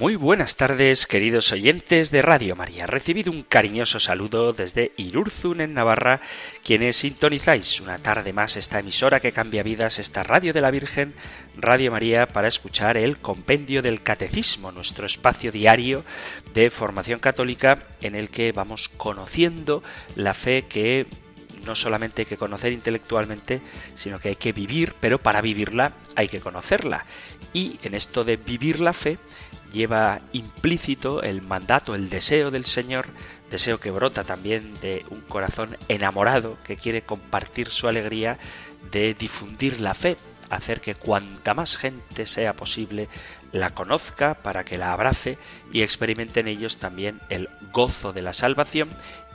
[0.00, 2.86] Muy buenas tardes, queridos oyentes de Radio María.
[2.86, 6.22] Recibido un cariñoso saludo desde Irurzun, en Navarra,
[6.64, 11.12] quienes sintonizáis una tarde más esta emisora que cambia vidas, esta Radio de la Virgen,
[11.54, 16.02] Radio María, para escuchar el Compendio del Catecismo, nuestro espacio diario
[16.54, 19.82] de formación católica en el que vamos conociendo
[20.16, 21.08] la fe que
[21.64, 23.62] no solamente hay que conocer intelectualmente,
[23.94, 27.04] sino que hay que vivir, pero para vivirla hay que conocerla.
[27.52, 29.18] Y en esto de vivir la fe
[29.72, 33.06] lleva implícito el mandato, el deseo del Señor,
[33.50, 38.38] deseo que brota también de un corazón enamorado que quiere compartir su alegría
[38.90, 40.16] de difundir la fe,
[40.48, 43.08] hacer que cuanta más gente sea posible
[43.52, 45.38] la conozca para que la abrace
[45.72, 48.90] y experimenten ellos también el gozo de la salvación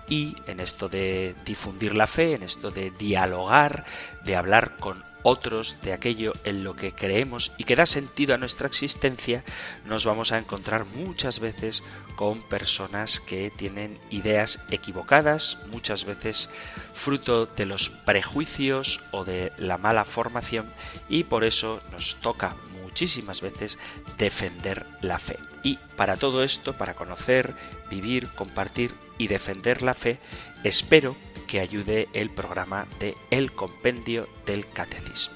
[0.08, 3.86] y en esto de difundir la fe, en esto de dialogar,
[4.24, 8.38] de hablar con otros de aquello en lo que creemos y que da sentido a
[8.38, 9.44] nuestra existencia,
[9.84, 11.82] nos vamos a encontrar muchas veces
[12.16, 16.52] con personas que tienen ideas equivocadas, muchas veces
[16.94, 20.68] fruto de los prejuicios o de la mala formación
[21.10, 22.56] y por eso nos toca
[22.96, 23.78] muchísimas veces
[24.18, 25.38] defender la fe.
[25.64, 27.54] Y para todo esto, para conocer,
[27.90, 30.18] vivir, compartir y defender la fe,
[30.64, 35.36] espero que ayude el programa de El Compendio del Catecismo.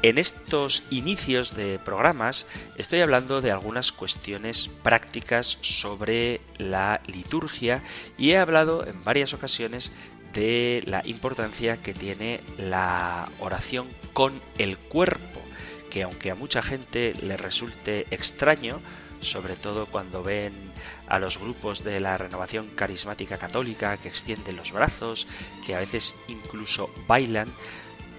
[0.00, 2.46] En estos inicios de programas
[2.78, 7.82] estoy hablando de algunas cuestiones prácticas sobre la liturgia
[8.16, 9.92] y he hablado en varias ocasiones
[10.32, 15.42] de la importancia que tiene la oración con el cuerpo,
[15.90, 18.80] que aunque a mucha gente le resulte extraño,
[19.20, 20.52] sobre todo cuando ven
[21.08, 25.26] a los grupos de la renovación carismática católica que extienden los brazos,
[25.66, 27.48] que a veces incluso bailan,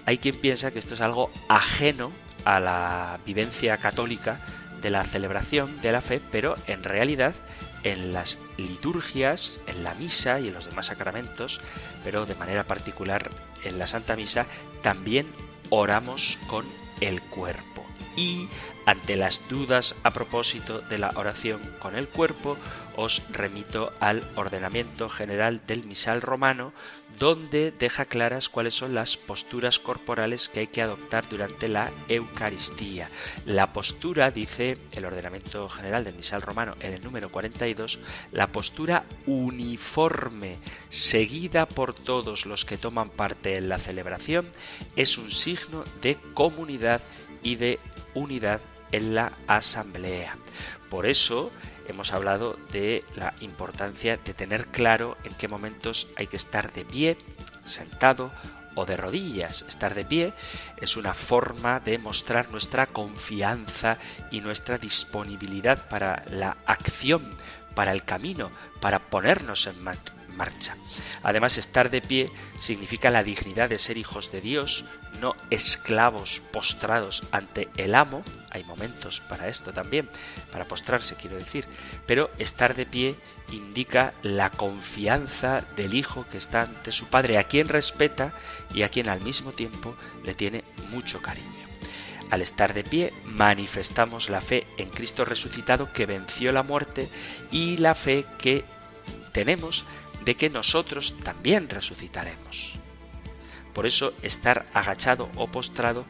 [0.06, 2.12] hay quien piensa que esto es algo ajeno
[2.44, 4.40] a la vivencia católica
[4.80, 7.34] de la celebración de la fe, pero en realidad
[7.82, 11.60] en las liturgias, en la misa y en los demás sacramentos,
[12.04, 13.30] pero de manera particular
[13.64, 14.46] en la Santa Misa,
[14.82, 15.26] también
[15.70, 16.66] oramos con
[17.00, 17.84] el cuerpo.
[18.16, 18.48] Y
[18.86, 22.56] ante las dudas a propósito de la oración con el cuerpo,
[22.96, 26.72] os remito al ordenamiento general del misal romano,
[27.20, 33.10] donde deja claras cuáles son las posturas corporales que hay que adoptar durante la Eucaristía.
[33.44, 37.98] La postura, dice el ordenamiento general del misal romano en el número 42,
[38.32, 40.56] la postura uniforme,
[40.88, 44.48] seguida por todos los que toman parte en la celebración,
[44.96, 47.02] es un signo de comunidad
[47.42, 47.80] y de
[48.14, 50.36] unidad en la asamblea.
[50.88, 51.50] Por eso
[51.88, 56.84] hemos hablado de la importancia de tener claro en qué momentos hay que estar de
[56.84, 57.18] pie,
[57.64, 58.30] sentado
[58.74, 59.64] o de rodillas.
[59.68, 60.32] Estar de pie
[60.76, 63.98] es una forma de mostrar nuestra confianza
[64.30, 67.34] y nuestra disponibilidad para la acción,
[67.74, 69.82] para el camino, para ponernos en
[70.30, 70.76] marcha.
[71.22, 74.84] Además, estar de pie significa la dignidad de ser hijos de Dios,
[75.20, 78.24] no esclavos postrados ante el amo.
[78.50, 80.08] Hay momentos para esto también,
[80.50, 81.66] para postrarse quiero decir,
[82.06, 83.16] pero estar de pie
[83.52, 88.32] indica la confianza del hijo que está ante su padre, a quien respeta
[88.74, 91.48] y a quien al mismo tiempo le tiene mucho cariño.
[92.30, 97.08] Al estar de pie manifestamos la fe en Cristo resucitado que venció la muerte
[97.50, 98.64] y la fe que
[99.32, 99.84] tenemos
[100.24, 102.72] de que nosotros también resucitaremos.
[103.72, 106.04] Por eso estar agachado o postrado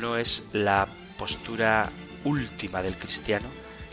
[0.00, 0.88] no es la
[1.18, 1.90] postura
[2.24, 3.48] última del cristiano,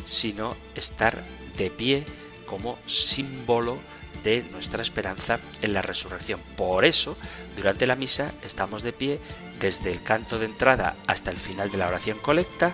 [0.06, 1.24] sino estar
[1.58, 2.06] de pie
[2.46, 3.78] como símbolo
[4.24, 6.40] de nuestra esperanza en la resurrección.
[6.56, 7.18] Por eso,
[7.56, 9.20] durante la misa estamos de pie
[9.60, 12.74] desde el canto de entrada hasta el final de la oración colecta,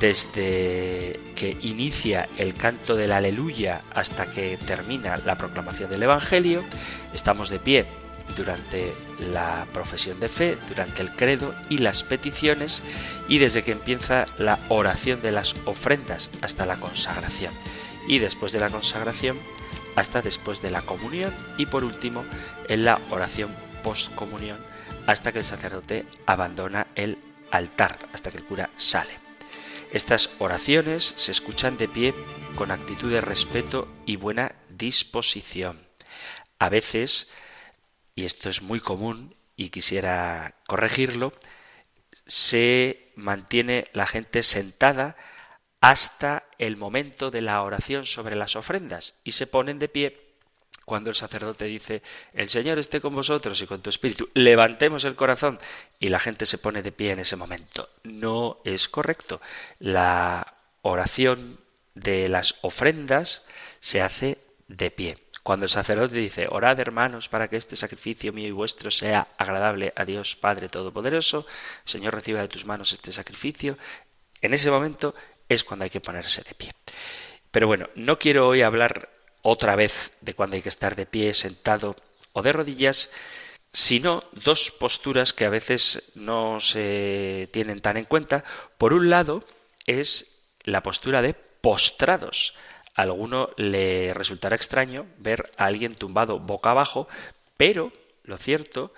[0.00, 6.62] desde que inicia el canto del aleluya hasta que termina la proclamación del Evangelio,
[7.12, 7.86] estamos de pie
[8.36, 8.92] durante
[9.32, 12.82] la profesión de fe, durante el credo y las peticiones
[13.28, 17.52] y desde que empieza la oración de las ofrendas hasta la consagración
[18.06, 19.38] y después de la consagración
[19.96, 22.24] hasta después de la comunión y por último
[22.68, 23.50] en la oración
[23.82, 24.58] postcomunión
[25.06, 27.18] hasta que el sacerdote abandona el
[27.50, 29.27] altar, hasta que el cura sale.
[29.92, 32.14] Estas oraciones se escuchan de pie
[32.56, 35.86] con actitud de respeto y buena disposición.
[36.58, 37.28] A veces,
[38.14, 41.32] y esto es muy común, y quisiera corregirlo,
[42.26, 45.16] se mantiene la gente sentada
[45.80, 50.27] hasta el momento de la oración sobre las ofrendas y se ponen de pie
[50.88, 52.02] cuando el sacerdote dice
[52.32, 55.60] el Señor esté con vosotros y con tu espíritu, levantemos el corazón
[56.00, 57.90] y la gente se pone de pie en ese momento.
[58.02, 59.40] No es correcto.
[59.78, 61.60] La oración
[61.94, 63.44] de las ofrendas
[63.80, 65.18] se hace de pie.
[65.42, 69.92] Cuando el sacerdote dice, orad hermanos para que este sacrificio mío y vuestro sea agradable
[69.94, 71.46] a Dios Padre Todopoderoso,
[71.84, 73.78] Señor reciba de tus manos este sacrificio,
[74.40, 75.14] en ese momento
[75.48, 76.72] es cuando hay que ponerse de pie.
[77.50, 81.34] Pero bueno, no quiero hoy hablar otra vez de cuando hay que estar de pie,
[81.34, 81.96] sentado
[82.32, 83.10] o de rodillas,
[83.72, 88.44] sino dos posturas que a veces no se tienen tan en cuenta.
[88.78, 89.44] Por un lado
[89.86, 92.54] es la postura de postrados.
[92.94, 97.08] A alguno le resultará extraño ver a alguien tumbado boca abajo,
[97.56, 97.92] pero
[98.24, 98.92] lo cierto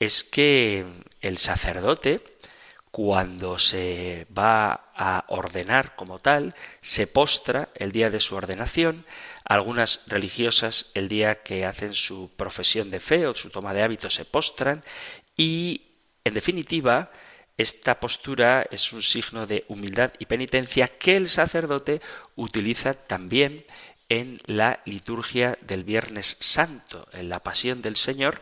[0.00, 0.84] es que
[1.20, 2.20] el sacerdote,
[2.90, 9.04] cuando se va a ordenar como tal, se postra el día de su ordenación,
[9.44, 14.08] algunas religiosas el día que hacen su profesión de fe o su toma de hábito
[14.10, 14.82] se postran
[15.36, 15.82] y,
[16.24, 17.10] en definitiva,
[17.56, 22.00] esta postura es un signo de humildad y penitencia que el sacerdote
[22.34, 23.64] utiliza también
[24.08, 28.40] en la liturgia del Viernes Santo, en la Pasión del Señor.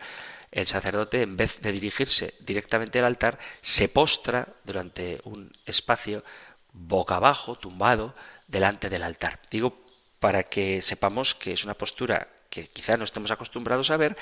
[0.51, 6.25] El sacerdote, en vez de dirigirse directamente al altar, se postra durante un espacio
[6.73, 8.15] boca abajo, tumbado,
[8.47, 9.41] delante del altar.
[9.51, 9.82] Digo
[10.23, 14.17] para que sepamos que es una postura que quizá no estemos acostumbrados a ver,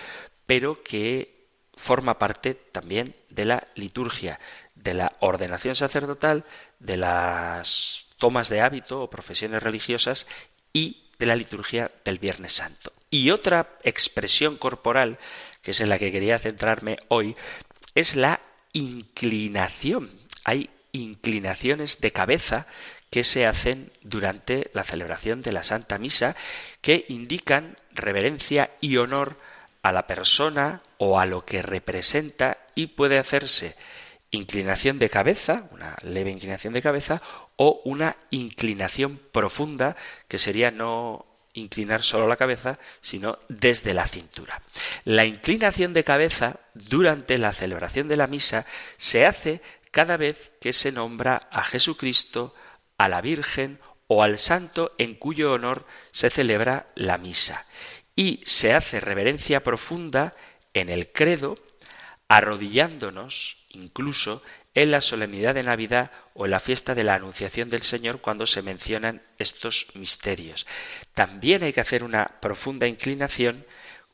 [0.46, 1.44] pero que
[1.74, 4.40] forma parte también de la liturgia,
[4.74, 6.46] de la ordenación sacerdotal,
[6.78, 10.26] de las tomas de hábito o profesiones religiosas
[10.72, 12.94] y de la liturgia del Viernes Santo.
[13.10, 15.18] Y otra expresión corporal,
[15.60, 17.34] que es en la que quería centrarme hoy,
[17.94, 18.40] es la
[18.72, 20.10] inclinación.
[20.44, 22.66] Hay inclinaciones de cabeza
[23.10, 26.36] que se hacen durante la celebración de la Santa Misa
[26.80, 29.36] que indican reverencia y honor
[29.82, 33.76] a la persona o a lo que representa y puede hacerse
[34.30, 37.20] inclinación de cabeza, una leve inclinación de cabeza,
[37.56, 39.96] o una inclinación profunda,
[40.28, 44.62] que sería no inclinar solo la cabeza, sino desde la cintura.
[45.04, 48.66] La inclinación de cabeza durante la celebración de la misa
[48.96, 49.60] se hace
[49.90, 52.54] cada vez que se nombra a Jesucristo,
[53.00, 57.64] a la Virgen o al santo en cuyo honor se celebra la misa
[58.14, 60.34] y se hace reverencia profunda
[60.74, 61.54] en el credo,
[62.28, 64.42] arrodillándonos incluso
[64.74, 68.46] en la solemnidad de Navidad o en la fiesta de la Anunciación del Señor cuando
[68.46, 70.66] se mencionan estos misterios.
[71.14, 73.64] También hay que hacer una profunda inclinación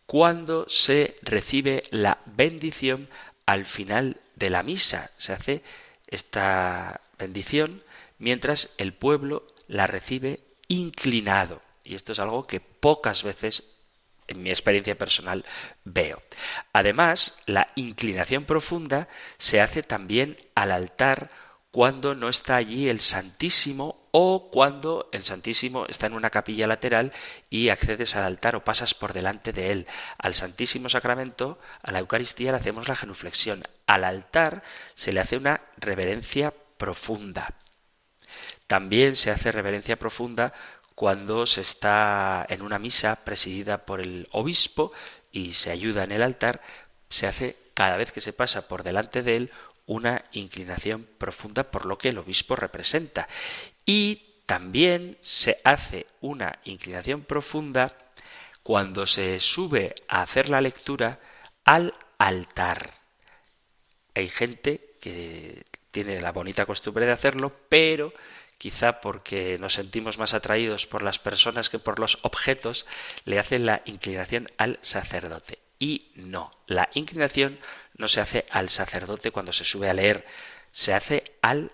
[0.07, 3.09] cuando se recibe la bendición
[3.47, 5.11] al final de la misa.
[5.19, 5.63] Se hace
[6.07, 7.83] esta bendición
[8.19, 11.63] mientras el pueblo la recibe inclinado.
[11.85, 13.77] Y esto es algo que pocas veces
[14.29, 15.45] en mi experiencia personal
[15.85, 16.23] veo.
[16.73, 19.09] Además, la inclinación profunda
[19.39, 21.31] se hace también al altar
[21.71, 27.13] cuando no está allí el Santísimo o cuando el Santísimo está en una capilla lateral
[27.51, 29.87] y accedes al altar o pasas por delante de él.
[30.17, 33.63] Al Santísimo Sacramento, a la Eucaristía le hacemos la genuflexión.
[33.87, 34.63] Al altar
[34.95, 37.55] se le hace una reverencia profunda.
[38.67, 40.53] También se hace reverencia profunda
[40.95, 44.93] cuando se está en una misa presidida por el obispo
[45.31, 46.63] y se ayuda en el altar,
[47.11, 49.53] se hace cada vez que se pasa por delante de él
[49.85, 53.29] una inclinación profunda por lo que el obispo representa.
[53.85, 57.95] Y también se hace una inclinación profunda
[58.63, 61.21] cuando se sube a hacer la lectura
[61.65, 62.95] al altar.
[64.15, 65.63] Hay gente que
[65.97, 68.13] tiene la bonita costumbre de hacerlo, pero
[68.59, 72.85] quizá porque nos sentimos más atraídos por las personas que por los objetos,
[73.25, 75.59] le hacen la inclinación al sacerdote.
[75.79, 77.59] Y no, la inclinación
[77.97, 80.27] no se hace al sacerdote cuando se sube a leer,
[80.71, 81.73] se hace al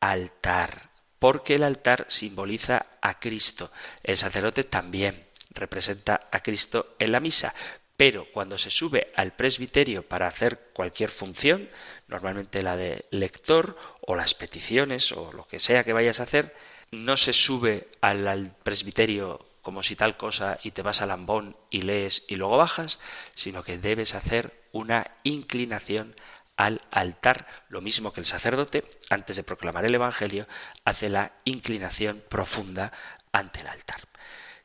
[0.00, 3.72] altar, porque el altar simboliza a Cristo.
[4.02, 7.54] El sacerdote también representa a Cristo en la misa,
[7.96, 11.70] pero cuando se sube al presbiterio para hacer cualquier función,
[12.12, 16.54] normalmente la de lector o las peticiones o lo que sea que vayas a hacer,
[16.90, 21.82] no se sube al, presbiterio como si tal cosa y te vas al ambón y
[21.82, 22.98] lees y luego bajas,
[23.34, 26.14] sino que debes hacer una inclinación
[26.56, 30.46] al altar, lo mismo que el sacerdote, antes de proclamar el Evangelio,
[30.84, 32.92] hace la inclinación profunda
[33.32, 34.02] ante el altar.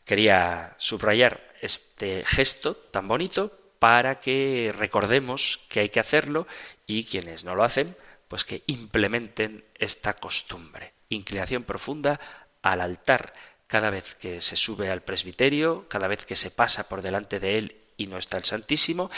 [0.04, 6.48] Quería subrayar este gesto tan bonito para que recordemos que hay que hacerlo
[6.86, 7.96] y quienes no lo hacen,
[8.28, 10.94] pues que implementen esta costumbre.
[11.10, 12.20] Inclinación profunda
[12.62, 13.34] al altar
[13.68, 17.58] cada vez que se sube al presbiterio, cada vez que se pasa por delante de
[17.58, 19.10] él y no está el Santísimo,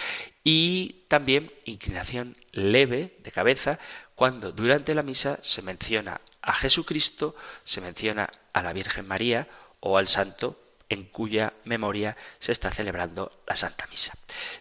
[0.44, 3.78] y también inclinación leve de cabeza
[4.16, 9.48] cuando durante la misa se menciona a Jesucristo, se menciona a la Virgen María
[9.82, 10.58] o al Santo
[10.90, 14.14] en cuya memoria se está celebrando la Santa Misa.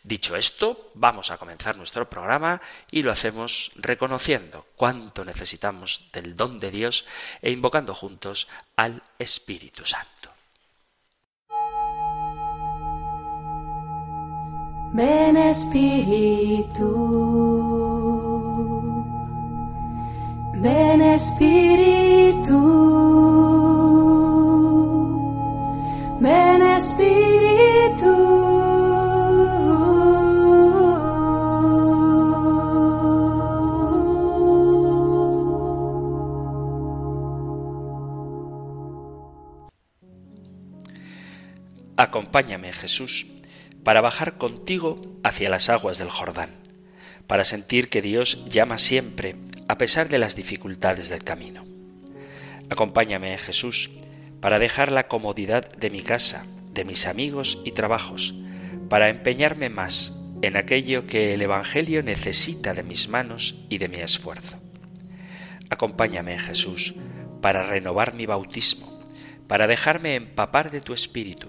[0.03, 6.61] Dicho esto, vamos a comenzar nuestro programa y lo hacemos reconociendo cuánto necesitamos del don
[6.61, 7.07] de Dios
[7.43, 10.09] e invocando juntos al Espíritu Santo.
[14.93, 16.89] Ven Espíritu,
[20.55, 22.59] ven Espíritu.
[26.29, 28.13] Ven Espíritu.
[41.97, 43.27] Acompáñame, Jesús,
[43.83, 46.51] para bajar contigo hacia las aguas del Jordán,
[47.27, 49.35] para sentir que Dios llama siempre,
[49.67, 51.65] a pesar de las dificultades del camino.
[52.69, 53.89] Acompáñame, Jesús,
[54.41, 58.35] para dejar la comodidad de mi casa, de mis amigos y trabajos,
[58.89, 63.99] para empeñarme más en aquello que el Evangelio necesita de mis manos y de mi
[63.99, 64.57] esfuerzo.
[65.71, 66.95] Acompáñame, Jesús,
[67.43, 69.03] para renovar mi bautismo,
[69.49, 71.49] para dejarme empapar de tu espíritu,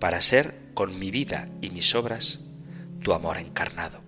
[0.00, 2.40] para ser con mi vida y mis obras
[3.02, 4.00] tu amor encarnado,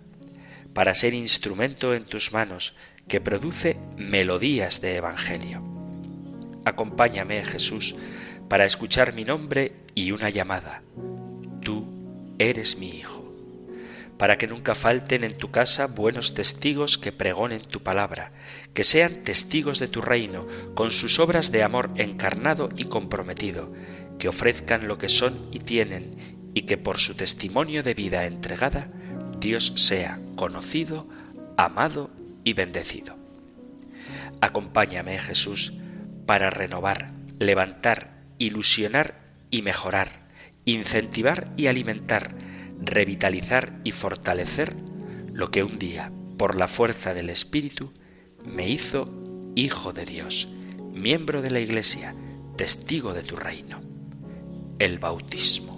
[0.75, 2.75] para ser instrumento en tus manos
[3.07, 5.68] que produce melodías de Evangelio
[6.69, 7.95] Acompáñame, Jesús,
[8.49, 10.83] para escuchar mi nombre y una llamada.
[11.63, 11.87] Tú
[12.39, 13.25] eres mi Hijo.
[14.19, 18.33] Para que nunca falten en tu casa buenos testigos que pregonen tu palabra,
[18.75, 23.73] que sean testigos de tu reino, con sus obras de amor encarnado y comprometido,
[24.19, 28.89] que ofrezcan lo que son y tienen, y que por su testimonio de vida entregada,
[29.39, 31.07] Dios sea conocido,
[31.57, 32.11] amado
[32.45, 33.17] y bendecido.
[34.41, 35.73] Acompáñame, Jesús,
[36.29, 39.15] para renovar, levantar, ilusionar
[39.51, 40.29] y mejorar,
[40.67, 42.35] incentivar y alimentar,
[42.83, 44.77] revitalizar y fortalecer
[45.33, 47.95] lo que un día, por la fuerza del Espíritu,
[48.45, 49.11] me hizo
[49.55, 50.49] Hijo de Dios,
[50.93, 52.15] miembro de la Iglesia,
[52.57, 53.81] testigo de tu reino.
[54.79, 55.78] El bautismo.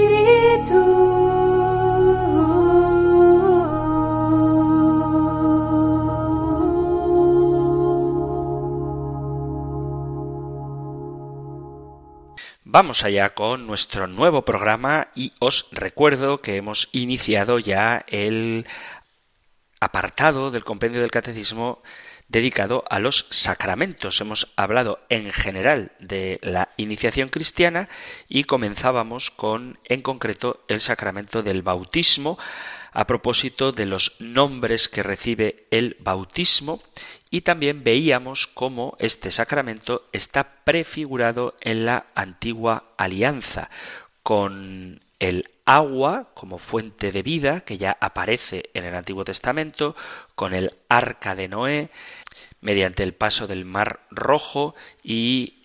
[12.73, 18.65] Vamos allá con nuestro nuevo programa y os recuerdo que hemos iniciado ya el
[19.81, 21.83] apartado del compendio del catecismo
[22.29, 24.21] dedicado a los sacramentos.
[24.21, 27.89] Hemos hablado en general de la iniciación cristiana
[28.29, 32.39] y comenzábamos con, en concreto, el sacramento del bautismo
[32.93, 36.81] a propósito de los nombres que recibe el bautismo
[37.31, 43.69] y también veíamos cómo este sacramento está prefigurado en la antigua alianza,
[44.21, 49.95] con el agua como fuente de vida, que ya aparece en el Antiguo Testamento,
[50.35, 51.89] con el arca de Noé,
[52.59, 55.60] mediante el paso del Mar Rojo y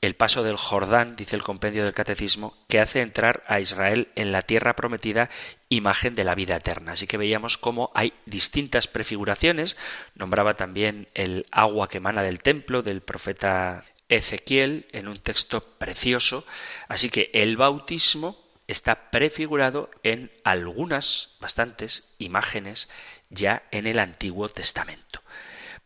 [0.00, 4.30] el paso del Jordán, dice el compendio del Catecismo, que hace entrar a Israel en
[4.30, 5.28] la tierra prometida,
[5.68, 6.92] imagen de la vida eterna.
[6.92, 9.76] Así que veíamos cómo hay distintas prefiguraciones.
[10.14, 16.46] Nombraba también el agua que emana del templo del profeta Ezequiel en un texto precioso.
[16.86, 18.38] Así que el bautismo
[18.68, 22.88] está prefigurado en algunas, bastantes imágenes
[23.30, 25.22] ya en el Antiguo Testamento.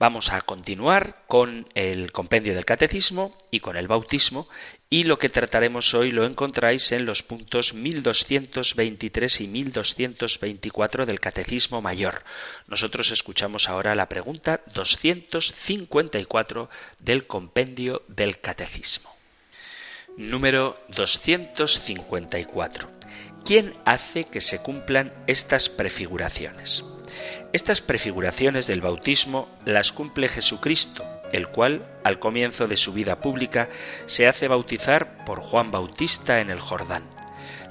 [0.03, 4.49] Vamos a continuar con el compendio del catecismo y con el bautismo
[4.91, 11.81] y lo que trataremos hoy lo encontráis en los puntos 1223 y 1224 del Catecismo
[11.83, 12.25] Mayor.
[12.67, 16.69] Nosotros escuchamos ahora la pregunta 254
[16.99, 19.15] del compendio del Catecismo.
[20.17, 22.91] Número 254.
[23.45, 26.83] ¿Quién hace que se cumplan estas prefiguraciones?
[27.53, 33.69] Estas prefiguraciones del bautismo las cumple Jesucristo, el cual, al comienzo de su vida pública,
[34.07, 37.05] se hace bautizar por Juan Bautista en el Jordán.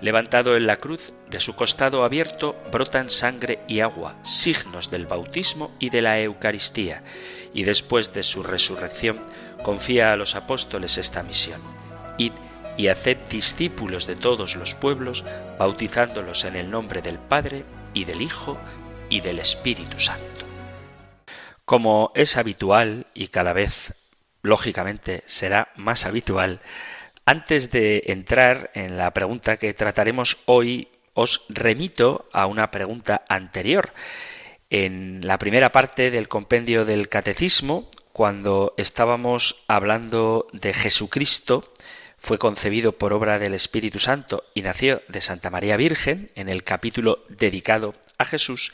[0.01, 5.71] Levantado en la cruz, de su costado abierto brotan sangre y agua, signos del bautismo
[5.79, 7.03] y de la Eucaristía,
[7.53, 9.21] y después de su resurrección
[9.63, 11.61] confía a los apóstoles esta misión.
[12.17, 12.33] Id
[12.77, 15.23] y haced discípulos de todos los pueblos,
[15.59, 18.57] bautizándolos en el nombre del Padre y del Hijo
[19.11, 20.47] y del Espíritu Santo.
[21.65, 23.93] Como es habitual y cada vez
[24.41, 26.61] lógicamente será más habitual,
[27.25, 33.93] antes de entrar en la pregunta que trataremos hoy, os remito a una pregunta anterior.
[34.69, 41.71] En la primera parte del compendio del Catecismo, cuando estábamos hablando de Jesucristo,
[42.17, 46.63] fue concebido por obra del Espíritu Santo y nació de Santa María Virgen, en el
[46.63, 48.71] capítulo dedicado a Jesús,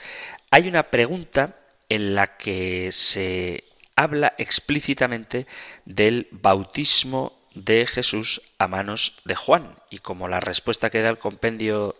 [0.51, 1.55] hay una pregunta
[1.89, 3.63] en la que se
[3.95, 5.47] habla explícitamente
[5.85, 9.75] del bautismo de Jesús a manos de Juan.
[9.89, 11.95] Y como la respuesta que da el compendio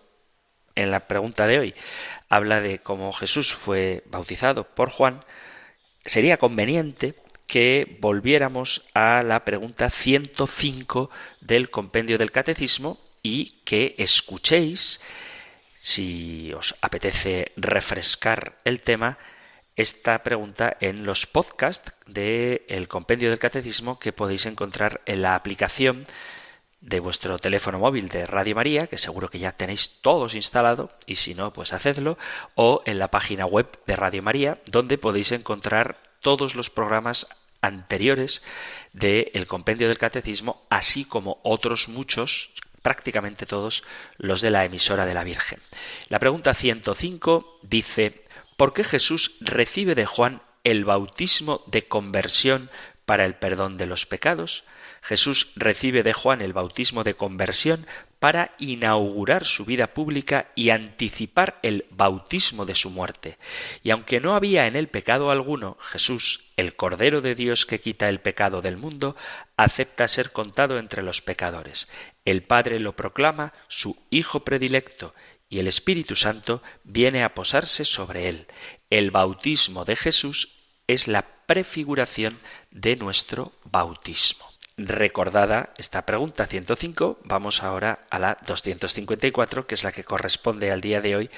[0.75, 1.75] en la pregunta de hoy
[2.29, 5.25] habla de cómo Jesús fue bautizado por Juan,
[6.05, 7.15] sería conveniente
[7.47, 11.09] que volviéramos a la pregunta 105
[11.41, 15.01] del compendio del catecismo y que escuchéis,
[15.87, 19.17] si os apetece refrescar el tema,
[19.77, 26.05] esta pregunta en los podcasts del compendio del catecismo que podéis encontrar en la aplicación
[26.81, 31.15] de vuestro teléfono móvil de Radio María, que seguro que ya tenéis todos instalado, y
[31.15, 32.17] si no, pues hacedlo,
[32.55, 37.27] o en la página web de Radio María, donde podéis encontrar todos los programas
[37.61, 38.43] anteriores
[38.91, 43.83] del compendio del catecismo, así como otros muchos, prácticamente todos
[44.17, 45.59] los de la emisora de la Virgen.
[46.09, 48.23] La pregunta 105 dice,
[48.57, 52.71] ¿Por qué Jesús recibe de Juan el bautismo de conversión
[53.05, 54.63] para el perdón de los pecados?
[55.01, 57.85] Jesús recibe de Juan el bautismo de conversión
[58.19, 63.37] para inaugurar su vida pública y anticipar el bautismo de su muerte.
[63.83, 68.09] Y aunque no había en él pecado alguno, Jesús, el Cordero de Dios que quita
[68.09, 69.15] el pecado del mundo,
[69.55, 71.87] acepta ser contado entre los pecadores.
[72.25, 75.13] El Padre lo proclama su Hijo predilecto,
[75.49, 78.47] y el Espíritu Santo viene a posarse sobre él.
[78.89, 82.39] El bautismo de Jesús es la prefiguración
[82.71, 84.56] de nuestro bautismo.
[84.77, 90.81] Recordada esta pregunta 105, vamos ahora a la 254, que es la que corresponde al
[90.81, 91.29] día de hoy,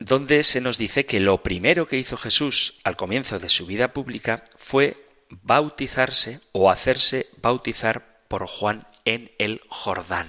[0.00, 3.92] donde se nos dice que lo primero que hizo Jesús al comienzo de su vida
[3.92, 10.28] pública fue bautizarse o hacerse bautizar por Juan en el Jordán.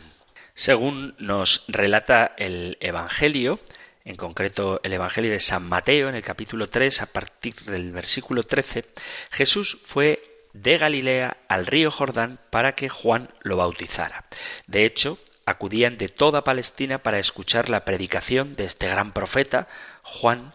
[0.53, 3.59] Según nos relata el Evangelio,
[4.05, 8.43] en concreto el Evangelio de San Mateo, en el capítulo 3, a partir del versículo
[8.43, 8.85] 13,
[9.31, 14.25] Jesús fue de Galilea al río Jordán para que Juan lo bautizara.
[14.67, 19.67] De hecho, acudían de toda Palestina para escuchar la predicación de este gran profeta,
[20.03, 20.53] Juan,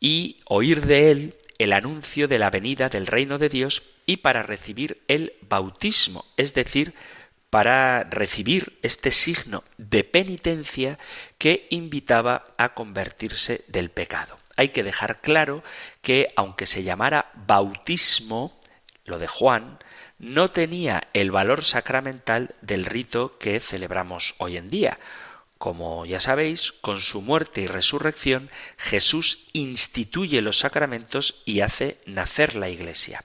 [0.00, 4.42] y oír de él el anuncio de la venida del reino de Dios y para
[4.42, 6.94] recibir el bautismo, es decir,
[7.50, 10.98] para recibir este signo de penitencia
[11.36, 14.38] que invitaba a convertirse del pecado.
[14.56, 15.62] Hay que dejar claro
[16.00, 18.59] que aunque se llamara bautismo,
[19.10, 19.78] lo de Juan,
[20.18, 24.98] no tenía el valor sacramental del rito que celebramos hoy en día.
[25.58, 32.56] Como ya sabéis, con su muerte y resurrección, Jesús instituye los sacramentos y hace nacer
[32.56, 33.22] la Iglesia.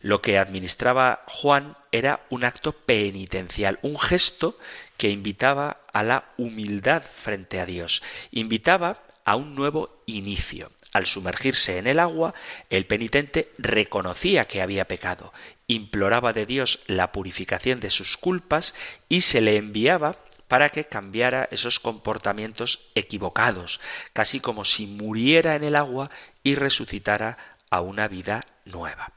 [0.00, 4.58] Lo que administraba Juan era un acto penitencial, un gesto
[4.96, 10.70] que invitaba a la humildad frente a Dios, invitaba a un nuevo inicio.
[10.94, 12.34] Al sumergirse en el agua,
[12.70, 15.32] el penitente reconocía que había pecado,
[15.66, 18.76] imploraba de Dios la purificación de sus culpas
[19.08, 23.80] y se le enviaba para que cambiara esos comportamientos equivocados,
[24.12, 26.10] casi como si muriera en el agua
[26.44, 27.38] y resucitara
[27.70, 29.10] a una vida nueva.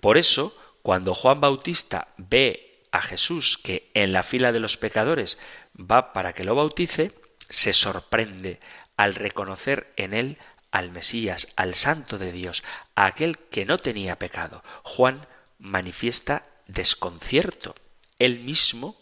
[0.00, 5.38] Por eso, cuando Juan Bautista ve a Jesús que en la fila de los pecadores
[5.78, 7.12] va para que lo bautice,
[7.50, 8.60] se sorprende
[8.96, 10.38] al reconocer en él
[10.70, 12.62] al Mesías, al Santo de Dios,
[12.94, 14.62] a aquel que no tenía pecado.
[14.82, 15.26] Juan
[15.58, 17.74] manifiesta desconcierto.
[18.18, 18.96] Él mismo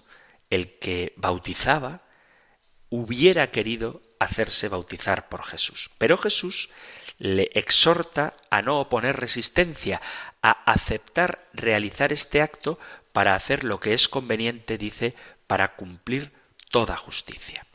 [0.51, 2.03] el que bautizaba
[2.89, 5.91] hubiera querido hacerse bautizar por Jesús.
[5.99, 6.71] Pero Jesús
[7.19, 10.01] le exhorta a no oponer resistencia,
[10.43, 12.79] a aceptar realizar este acto
[13.13, 15.15] para hacer lo que es conveniente, dice,
[15.47, 16.33] para cumplir
[16.71, 17.66] toda justicia.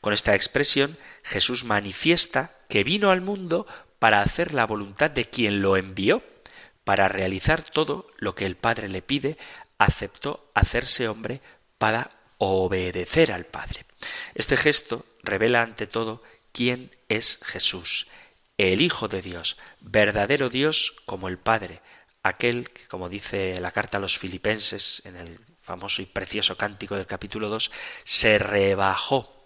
[0.00, 3.66] Con esta expresión Jesús manifiesta que vino al mundo
[3.98, 6.22] para hacer la voluntad de quien lo envió,
[6.84, 9.38] para realizar todo lo que el Padre le pide,
[9.78, 11.40] aceptó hacerse hombre
[11.78, 13.84] para obedecer al Padre.
[14.34, 16.22] Este gesto revela ante todo
[16.52, 18.08] quién es Jesús,
[18.58, 21.80] el Hijo de Dios, verdadero Dios como el Padre,
[22.22, 26.96] aquel que, como dice la carta a los filipenses en el famoso y precioso cántico
[26.96, 27.70] del capítulo 2,
[28.04, 29.41] se rebajó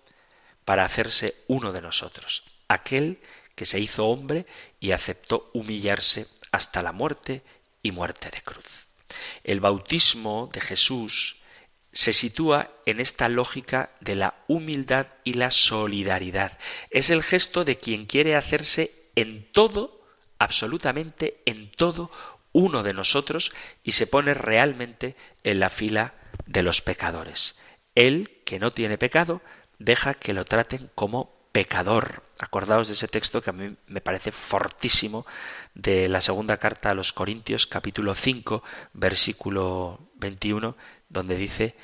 [0.66, 3.20] para hacerse uno de nosotros, aquel
[3.54, 4.44] que se hizo hombre
[4.80, 7.42] y aceptó humillarse hasta la muerte
[7.82, 8.86] y muerte de cruz.
[9.44, 11.36] El bautismo de Jesús
[11.92, 16.58] se sitúa en esta lógica de la humildad y la solidaridad.
[16.90, 20.04] Es el gesto de quien quiere hacerse en todo,
[20.38, 22.10] absolutamente en todo,
[22.52, 23.52] uno de nosotros
[23.84, 27.56] y se pone realmente en la fila de los pecadores.
[27.94, 29.40] Él, que no tiene pecado,
[29.78, 32.22] deja que lo traten como pecador.
[32.38, 35.26] Acordaos de ese texto que a mí me parece fortísimo
[35.74, 38.62] de la segunda carta a los Corintios, capítulo 5,
[38.92, 40.76] versículo 21,
[41.08, 41.74] donde dice,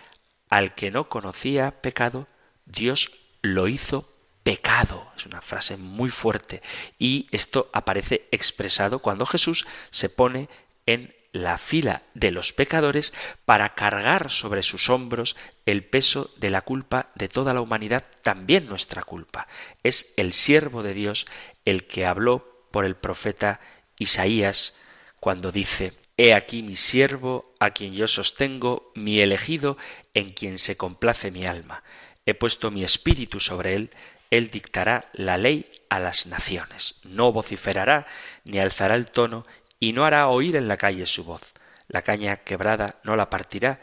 [0.51, 2.27] al que no conocía pecado,
[2.67, 5.11] Dios lo hizo pecado.
[5.17, 6.63] Es una frase muy fuerte.
[6.99, 10.49] Y esto aparece expresado cuando Jesús se pone
[10.85, 13.13] en la fila de los pecadores
[13.45, 18.67] para cargar sobre sus hombros el peso de la culpa de toda la humanidad, también
[18.67, 19.49] nuestra culpa.
[19.83, 21.27] Es el siervo de Dios
[21.65, 23.61] el que habló por el profeta
[23.99, 24.75] Isaías
[25.21, 29.79] cuando dice He aquí mi siervo, a quien yo sostengo, mi elegido,
[30.13, 31.83] en quien se complace mi alma.
[32.27, 33.91] He puesto mi espíritu sobre él,
[34.31, 36.97] él dictará la ley a las naciones.
[37.03, 38.07] No vociferará,
[38.45, 39.47] ni alzará el tono,
[39.83, 41.43] y no hará oír en la calle su voz.
[41.89, 43.81] La caña quebrada no la partirá,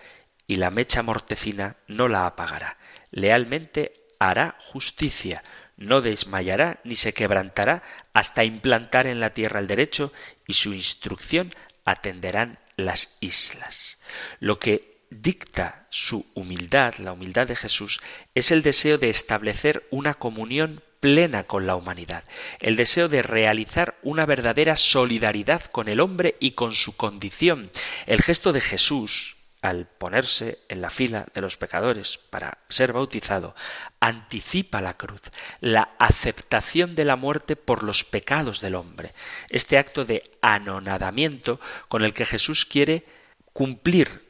[0.48, 2.78] y la mecha mortecina no la apagará.
[3.12, 5.44] Lealmente hará justicia,
[5.76, 7.84] no desmayará ni se quebrantará
[8.14, 10.14] hasta implantar en la tierra el derecho,
[10.48, 11.50] y su instrucción
[11.84, 14.00] atenderán las islas.
[14.40, 18.00] Lo que dicta su humildad, la humildad de Jesús,
[18.36, 22.24] es el deseo de establecer una comunión plena con la humanidad,
[22.60, 27.72] el deseo de realizar una verdadera solidaridad con el hombre y con su condición.
[28.06, 33.56] El gesto de Jesús, al ponerse en la fila de los pecadores para ser bautizado,
[34.00, 35.22] anticipa la cruz,
[35.60, 39.14] la aceptación de la muerte por los pecados del hombre,
[39.50, 43.06] este acto de anonadamiento con el que Jesús quiere
[43.54, 44.30] cumplir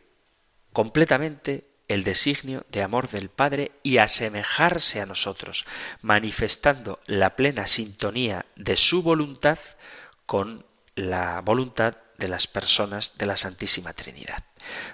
[0.73, 5.65] completamente el designio de amor del Padre y asemejarse a nosotros,
[6.01, 9.59] manifestando la plena sintonía de su voluntad
[10.25, 14.43] con la voluntad de las personas de la Santísima Trinidad.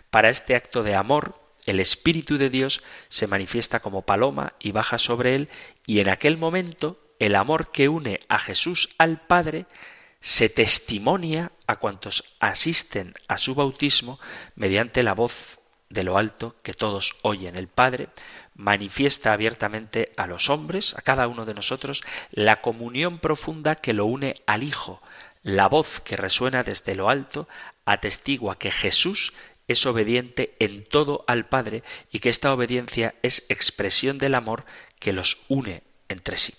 [0.09, 4.97] Para este acto de amor, el Espíritu de Dios se manifiesta como paloma y baja
[4.97, 5.49] sobre él,
[5.85, 9.65] y en aquel momento el amor que une a Jesús al Padre
[10.21, 14.19] se testimonia a cuantos asisten a su bautismo
[14.55, 17.55] mediante la voz de lo alto que todos oyen.
[17.55, 18.09] El Padre
[18.55, 24.05] manifiesta abiertamente a los hombres, a cada uno de nosotros, la comunión profunda que lo
[24.05, 25.01] une al Hijo.
[25.43, 27.47] La voz que resuena desde lo alto
[27.85, 29.33] atestigua que Jesús
[29.67, 34.65] es obediente en todo al Padre y que esta obediencia es expresión del amor
[34.99, 36.55] que los une entre sí.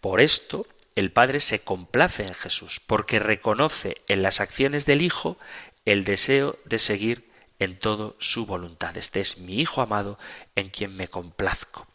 [0.00, 5.38] Por esto, el Padre se complace en Jesús, porque reconoce en las acciones del Hijo
[5.84, 7.25] el deseo de seguir
[7.58, 8.96] en todo su voluntad.
[8.96, 10.18] Este es mi Hijo amado
[10.54, 11.86] en quien me complazco.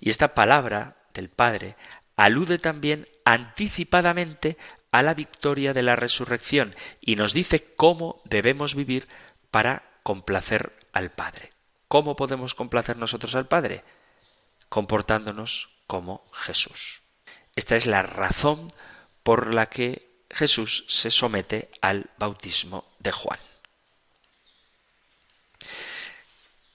[0.00, 1.76] Y esta palabra del Padre
[2.16, 4.56] alude también anticipadamente
[4.90, 9.08] a la victoria de la resurrección y nos dice cómo debemos vivir
[9.50, 11.52] para complacer al Padre.
[11.88, 13.84] ¿Cómo podemos complacer nosotros al Padre?
[14.68, 17.02] Comportándonos como Jesús.
[17.56, 18.68] Esta es la razón
[19.22, 23.38] por la que Jesús se somete al bautismo de Juan.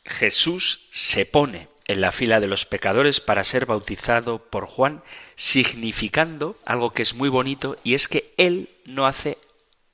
[0.06, 5.04] Jesús se pone en la fila de los pecadores para ser bautizado por Juan,
[5.36, 9.38] significando algo que es muy bonito y es que él no hace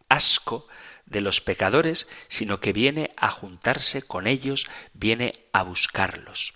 [0.08, 0.68] asco
[1.06, 6.54] de los pecadores, sino que viene a juntarse con ellos, viene a buscarlos.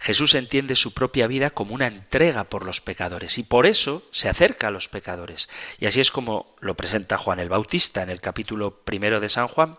[0.00, 4.28] Jesús entiende su propia vida como una entrega por los pecadores y por eso se
[4.28, 5.48] acerca a los pecadores.
[5.78, 9.46] Y así es como lo presenta Juan el Bautista en el capítulo primero de San
[9.46, 9.78] Juan,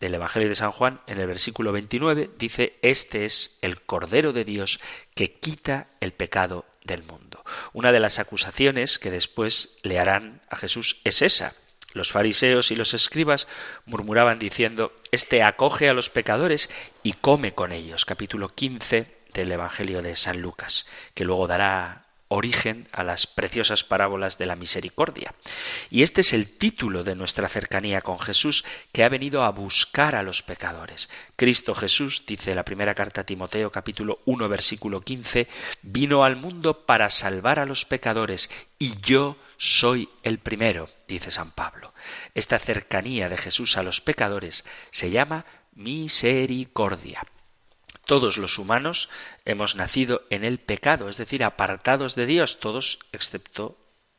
[0.00, 4.44] del Evangelio de San Juan, en el versículo 29, dice, Este es el Cordero de
[4.44, 4.80] Dios
[5.14, 7.42] que quita el pecado del mundo.
[7.72, 11.54] Una de las acusaciones que después le harán a Jesús es esa.
[11.92, 13.46] Los fariseos y los escribas
[13.86, 16.68] murmuraban diciendo, Este acoge a los pecadores
[17.02, 18.04] y come con ellos.
[18.04, 22.03] Capítulo 15 del Evangelio de San Lucas, que luego dará
[22.34, 25.34] origen a las preciosas parábolas de la misericordia.
[25.90, 30.16] Y este es el título de nuestra cercanía con Jesús, que ha venido a buscar
[30.16, 31.08] a los pecadores.
[31.36, 35.48] Cristo Jesús, dice la primera carta a Timoteo capítulo 1 versículo 15,
[35.82, 41.52] vino al mundo para salvar a los pecadores, y yo soy el primero, dice San
[41.52, 41.94] Pablo.
[42.34, 47.22] Esta cercanía de Jesús a los pecadores se llama misericordia.
[48.04, 49.08] Todos los humanos
[49.44, 53.78] hemos nacido en el pecado, es decir, apartados de Dios, todos excepto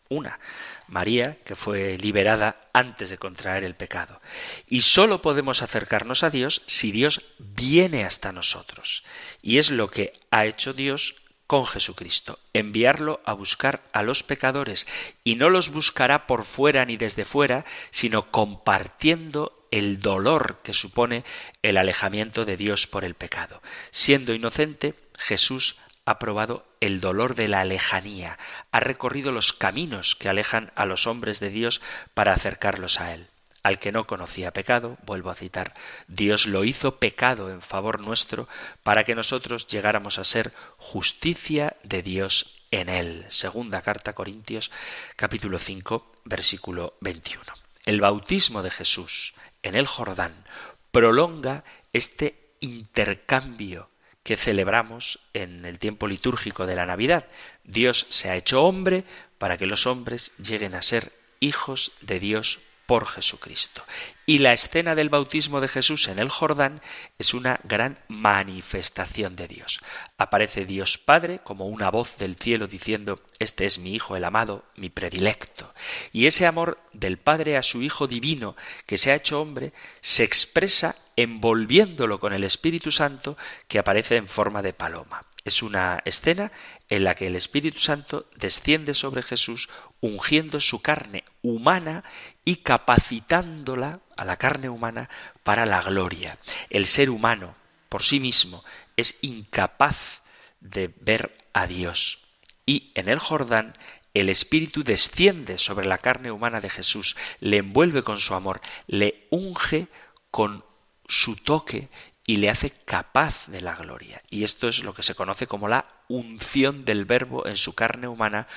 [0.10, 0.40] una,
[0.88, 4.22] María, que fue liberada antes de contraer el pecado.
[4.68, 9.04] Y sólo podemos acercarnos a Dios si Dios viene hasta nosotros.
[9.42, 11.16] Y es lo que ha hecho Dios
[11.48, 14.88] con Jesucristo, enviarlo a buscar a los pecadores,
[15.24, 21.26] y no los buscará por fuera ni desde fuera, sino compartiendo el dolor que supone
[21.62, 23.62] el alejamiento de Dios por el pecado.
[23.92, 28.38] Siendo inocente, Jesús ha probado el dolor de la lejanía,
[28.72, 31.82] ha recorrido los caminos que alejan a los hombres de Dios
[32.14, 33.28] para acercarlos a Él.
[33.64, 35.74] Al que no conocía pecado, vuelvo a citar,
[36.08, 38.48] Dios lo hizo pecado en favor nuestro
[38.82, 43.26] para que nosotros llegáramos a ser justicia de Dios en Él.
[43.28, 44.72] Segunda carta Corintios
[45.18, 47.44] capítulo 5 versículo 21.
[47.86, 49.36] El bautismo de Jesús
[49.66, 50.46] en el Jordán
[50.92, 53.90] prolonga este intercambio
[54.24, 57.28] que celebramos en el tiempo litúrgico de la Navidad.
[57.64, 59.04] Dios se ha hecho hombre
[59.38, 63.84] para que los hombres lleguen a ser hijos de Dios por Jesucristo.
[64.26, 66.82] Y la escena del bautismo de Jesús en el Jordán
[67.20, 69.82] es una gran manifestación de Dios.
[70.18, 74.66] Aparece Dios Padre como una voz del cielo diciendo, Este es mi Hijo el amado,
[74.76, 75.74] mi predilecto.
[76.12, 80.24] Y ese amor del Padre a su Hijo divino, que se ha hecho hombre, se
[80.24, 85.24] expresa envolviéndolo con el Espíritu Santo que aparece en forma de paloma.
[85.46, 86.52] Es una escena
[86.90, 89.70] en la que el Espíritu Santo desciende sobre Jesús
[90.02, 92.04] ungiendo su carne humana
[92.44, 95.08] y capacitándola a la carne humana
[95.44, 96.40] para la gloria.
[96.72, 97.56] El ser humano
[97.90, 98.66] por sí mismo
[98.98, 100.24] es incapaz
[100.62, 102.26] de ver a Dios.
[102.66, 103.78] Y en el Jordán
[104.16, 109.28] el Espíritu desciende sobre la carne humana de Jesús, le envuelve con su amor, le
[109.30, 109.90] unge
[110.32, 110.66] con
[111.08, 111.90] su toque
[112.26, 114.22] y le hace capaz de la gloria.
[114.30, 118.08] Y esto es lo que se conoce como la unción del Verbo en su carne
[118.08, 118.48] humana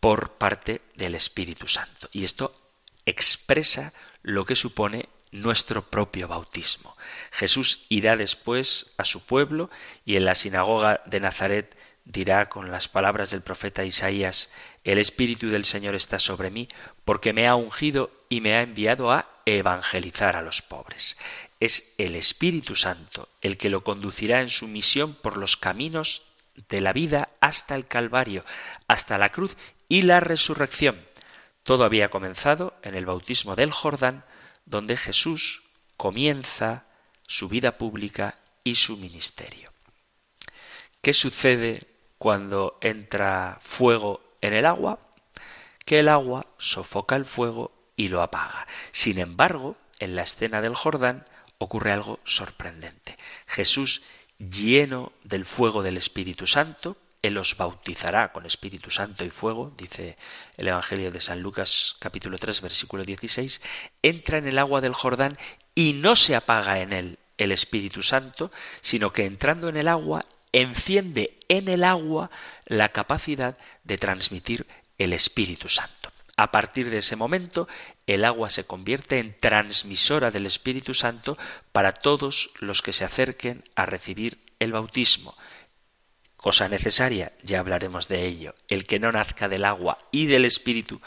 [0.00, 2.08] por parte del Espíritu Santo.
[2.12, 2.54] Y esto
[3.06, 6.96] expresa lo que supone nuestro propio bautismo.
[7.30, 9.70] Jesús irá después a su pueblo
[10.04, 14.50] y en la sinagoga de Nazaret dirá con las palabras del profeta Isaías,
[14.84, 16.68] El Espíritu del Señor está sobre mí,
[17.04, 21.16] porque me ha ungido y me ha enviado a evangelizar a los pobres.
[21.62, 26.22] Es el Espíritu Santo el que lo conducirá en su misión por los caminos
[26.56, 28.44] de la vida hasta el Calvario,
[28.88, 29.56] hasta la cruz
[29.88, 31.06] y la resurrección.
[31.62, 34.24] Todo había comenzado en el bautismo del Jordán,
[34.66, 35.62] donde Jesús
[35.96, 36.86] comienza
[37.28, 39.72] su vida pública y su ministerio.
[41.00, 41.86] ¿Qué sucede
[42.18, 44.98] cuando entra fuego en el agua?
[45.84, 48.66] Que el agua sofoca el fuego y lo apaga.
[48.90, 51.24] Sin embargo, en la escena del Jordán
[51.62, 53.16] ocurre algo sorprendente.
[53.46, 54.02] Jesús,
[54.38, 60.16] lleno del fuego del Espíritu Santo, él os bautizará con Espíritu Santo y fuego, dice
[60.56, 63.62] el Evangelio de San Lucas capítulo 3 versículo 16,
[64.02, 65.38] entra en el agua del Jordán
[65.74, 70.26] y no se apaga en él el Espíritu Santo, sino que entrando en el agua
[70.52, 72.30] enciende en el agua
[72.66, 74.66] la capacidad de transmitir
[74.98, 76.10] el Espíritu Santo.
[76.36, 77.68] A partir de ese momento,
[78.06, 81.38] el agua se convierte en transmisora del Espíritu Santo
[81.72, 85.36] para todos los que se acerquen a recibir el bautismo
[86.42, 88.54] cosa necesaria, ya hablaremos de ello.
[88.68, 91.00] El que no nazca del agua y del Espíritu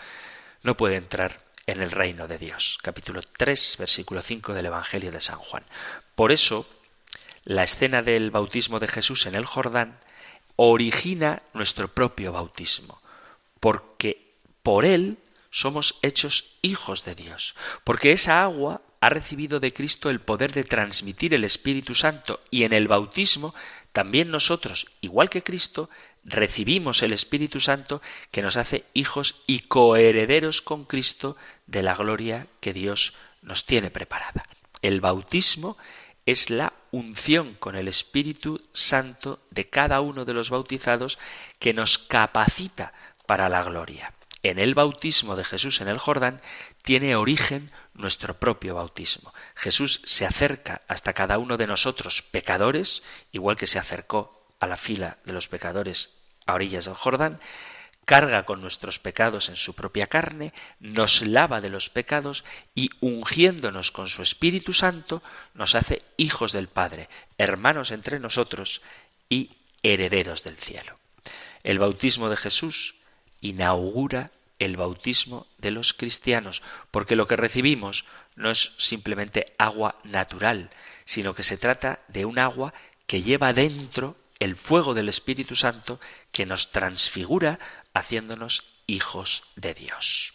[0.63, 2.79] no puede entrar en el reino de Dios.
[2.81, 5.65] Capítulo 3, versículo 5 del Evangelio de San Juan.
[6.15, 6.65] Por eso,
[7.43, 9.99] la escena del bautismo de Jesús en el Jordán
[10.55, 13.01] origina nuestro propio bautismo,
[13.59, 15.17] porque por él
[15.55, 20.65] somos hechos hijos de Dios, porque esa agua ha recibido de Cristo el poder de
[20.65, 23.55] transmitir el Espíritu Santo y en el bautismo
[23.93, 25.89] también nosotros, igual que Cristo,
[26.25, 31.37] recibimos el Espíritu Santo que nos hace hijos y coherederos con Cristo
[31.67, 34.43] de la gloria que Dios nos tiene preparada.
[34.81, 35.77] El bautismo
[36.25, 41.17] es la unción con el Espíritu Santo de cada uno de los bautizados
[41.59, 42.91] que nos capacita
[43.25, 44.14] para la gloria.
[44.45, 46.39] En el bautismo de Jesús en el Jordán
[46.83, 49.33] tiene origen nuestro propio bautismo.
[49.55, 54.77] Jesús se acerca hasta cada uno de nosotros pecadores, igual que se acercó a la
[54.77, 56.13] fila de los pecadores
[56.45, 57.39] a orillas del Jordán,
[58.05, 62.43] carga con nuestros pecados en su propia carne, nos lava de los pecados
[62.75, 65.23] y ungiéndonos con su Espíritu Santo,
[65.55, 68.83] nos hace hijos del Padre, hermanos entre nosotros
[69.27, 70.99] y herederos del cielo.
[71.63, 72.94] El bautismo de Jesús
[73.45, 78.05] inaugura el bautismo de los cristianos, porque lo que recibimos
[78.35, 80.69] no es simplemente agua natural,
[81.03, 82.73] sino que se trata de un agua
[83.07, 85.99] que lleva dentro el fuego del Espíritu Santo
[86.31, 87.59] que nos transfigura
[87.93, 90.34] haciéndonos hijos de Dios.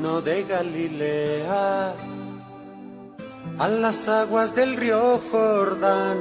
[0.00, 1.94] De Galilea,
[3.58, 6.16] a las aguas del río Jordán,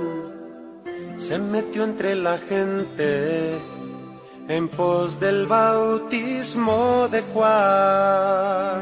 [1.15, 3.57] se metió entre la gente
[4.49, 8.81] en pos del bautismo de Juan.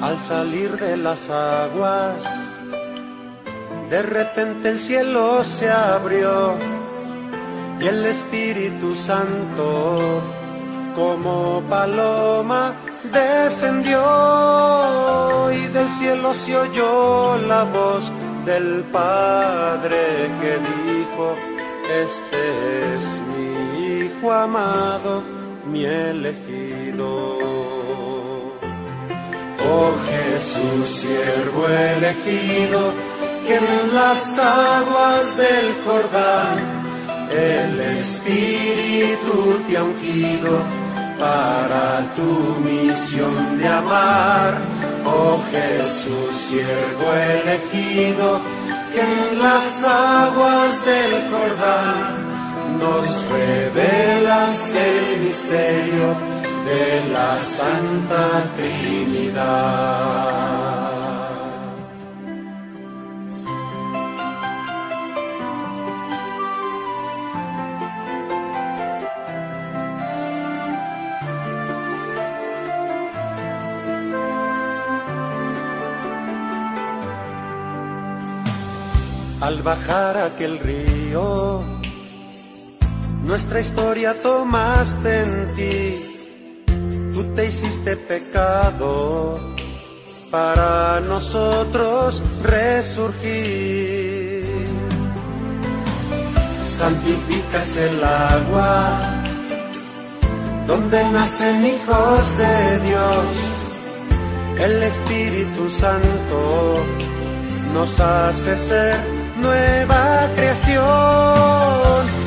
[0.00, 2.22] Al salir de las aguas,
[3.90, 6.54] de repente el cielo se abrió
[7.80, 10.35] y el Espíritu Santo
[10.96, 12.72] como paloma
[13.12, 14.00] descendió
[15.52, 18.10] y del cielo se oyó la voz
[18.46, 19.98] del Padre
[20.40, 21.36] que dijo,
[22.04, 23.46] este es mi
[24.06, 25.22] Hijo amado,
[25.66, 27.38] mi elegido.
[29.68, 32.92] Oh Jesús, siervo elegido,
[33.46, 36.58] que en las aguas del Jordán
[37.30, 40.85] el Espíritu te ha ungido
[41.18, 44.58] para tu misión de amar,
[45.04, 48.40] oh Jesús, siervo elegido,
[48.92, 52.26] que en las aguas del Jordán
[52.80, 56.08] nos revelas el misterio
[56.66, 58.26] de la Santa
[58.56, 60.16] Trinidad.
[79.40, 81.62] Al bajar aquel río,
[83.22, 86.64] nuestra historia tomaste en ti,
[87.12, 89.38] tú te hiciste pecado
[90.30, 94.46] para nosotros resurgir.
[96.66, 99.22] Santificas el agua
[100.66, 103.26] donde nacen hijos de Dios,
[104.60, 106.82] el Espíritu Santo
[107.74, 110.86] nos hace ser nueva creación.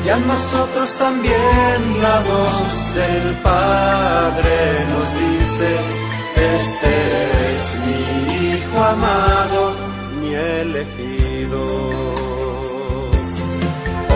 [0.04, 4.54] Y a nosotros también la voz del Padre
[4.92, 5.68] nos dice,
[6.56, 6.92] este
[7.52, 8.00] es mi
[8.50, 9.60] Hijo amado,
[10.20, 11.60] mi elegido.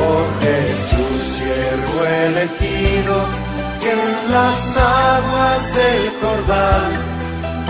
[0.07, 3.15] Oh Jesús, siervo elegido,
[3.81, 7.15] que en las aguas del Jordán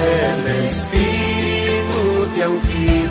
[0.04, 2.02] el Espíritu
[2.34, 3.03] te ha ungido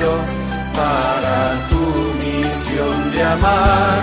[0.74, 1.38] para
[1.70, 1.86] tu
[2.24, 4.00] misión de amar.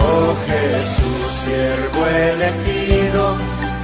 [0.00, 3.36] Oh Jesús, siervo elegido,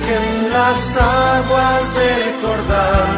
[0.05, 3.13] que en las aguas del Jordán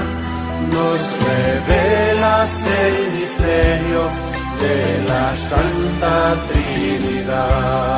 [0.75, 2.53] nos revelas
[2.85, 4.03] el misterio
[4.65, 6.17] de la Santa
[6.49, 7.91] Trinidad.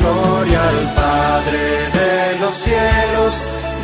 [0.00, 1.62] Gloria al Padre
[1.98, 3.34] de los cielos,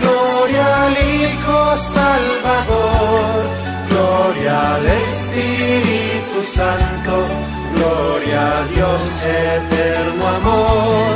[0.03, 1.59] gloria al Hijo
[1.95, 3.65] Salvador
[3.97, 7.12] Gloria al Espíritu Santo,
[7.74, 11.14] gloria a Dios eterno amor,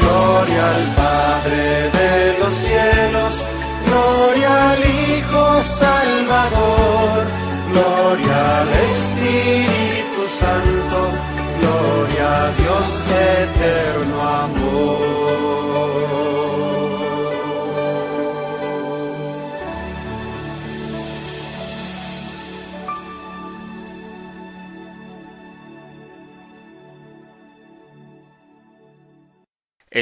[0.00, 3.44] gloria al Padre de los cielos,
[3.84, 6.11] gloria al Hijo Salvador,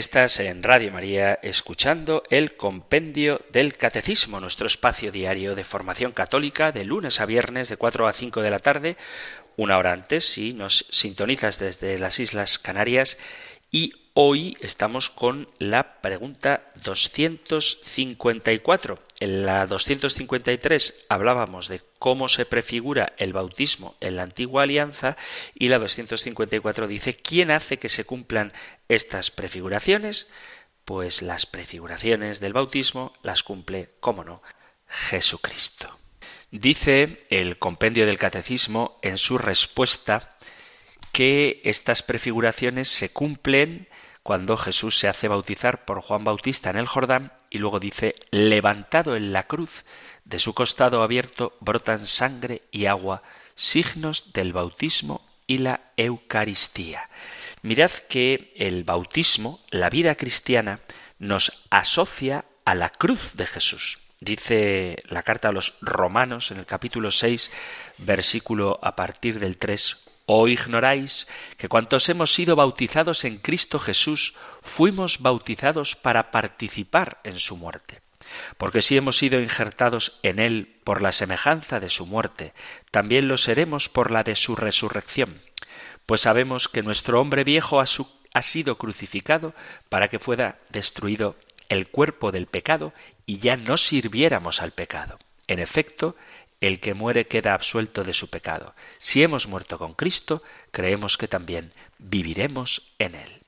[0.00, 6.72] Estás en Radio María escuchando el Compendio del Catecismo, nuestro espacio diario de formación católica
[6.72, 8.96] de lunes a viernes de 4 a 5 de la tarde,
[9.58, 13.18] una hora antes si nos sintonizas desde las Islas Canarias
[13.70, 18.98] y hoy estamos con la pregunta 254.
[19.20, 25.16] En la 253 hablábamos de cómo se prefigura el bautismo en la antigua alianza
[25.54, 28.52] y la 254 dice ¿quién hace que se cumplan
[28.88, 30.28] estas prefiguraciones?
[30.84, 34.42] Pues las prefiguraciones del bautismo las cumple, cómo no,
[34.86, 35.98] Jesucristo.
[36.50, 40.36] Dice el compendio del catecismo en su respuesta
[41.12, 43.88] que estas prefiguraciones se cumplen
[44.22, 49.16] cuando Jesús se hace bautizar por Juan Bautista en el Jordán y luego dice, levantado
[49.16, 49.84] en la cruz,
[50.24, 53.22] de su costado abierto brotan sangre y agua,
[53.54, 57.10] signos del bautismo y la Eucaristía.
[57.62, 60.80] Mirad que el bautismo, la vida cristiana,
[61.18, 63.98] nos asocia a la cruz de Jesús.
[64.20, 67.50] Dice la carta a los romanos en el capítulo 6,
[67.98, 71.26] versículo a partir del 3, ¿O ignoráis
[71.56, 78.00] que cuantos hemos sido bautizados en Cristo Jesús fuimos bautizados para participar en su muerte?
[78.56, 82.54] Porque si hemos sido injertados en Él por la semejanza de su muerte,
[82.92, 85.42] también lo seremos por la de su resurrección.
[86.06, 87.86] Pues sabemos que nuestro hombre viejo ha,
[88.32, 89.52] ha sido crucificado
[89.88, 91.34] para que fuera destruido
[91.68, 92.92] el cuerpo del pecado
[93.26, 95.18] y ya no sirviéramos al pecado.
[95.48, 96.14] En efecto,
[96.60, 98.74] el que muere queda absuelto de su pecado.
[98.98, 103.40] Si hemos muerto con Cristo, creemos que también viviremos en Él.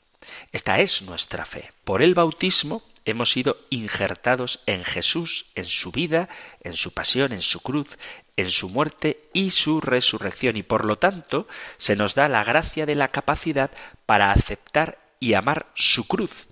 [0.52, 1.72] Esta es nuestra fe.
[1.84, 6.28] Por el bautismo hemos sido injertados en Jesús, en su vida,
[6.62, 7.98] en su pasión, en su cruz,
[8.36, 11.46] en su muerte y su resurrección, y por lo tanto
[11.76, 13.70] se nos da la gracia de la capacidad
[14.06, 16.48] para aceptar y amar su cruz.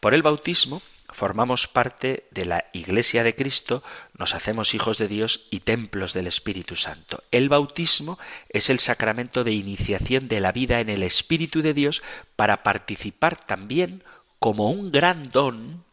[0.00, 0.82] Por el bautismo
[1.12, 3.82] formamos parte de la Iglesia de Cristo,
[4.16, 7.22] nos hacemos hijos de Dios y templos del Espíritu Santo.
[7.30, 12.02] El bautismo es el sacramento de iniciación de la vida en el Espíritu de Dios
[12.36, 14.02] para participar también
[14.38, 15.84] como un gran don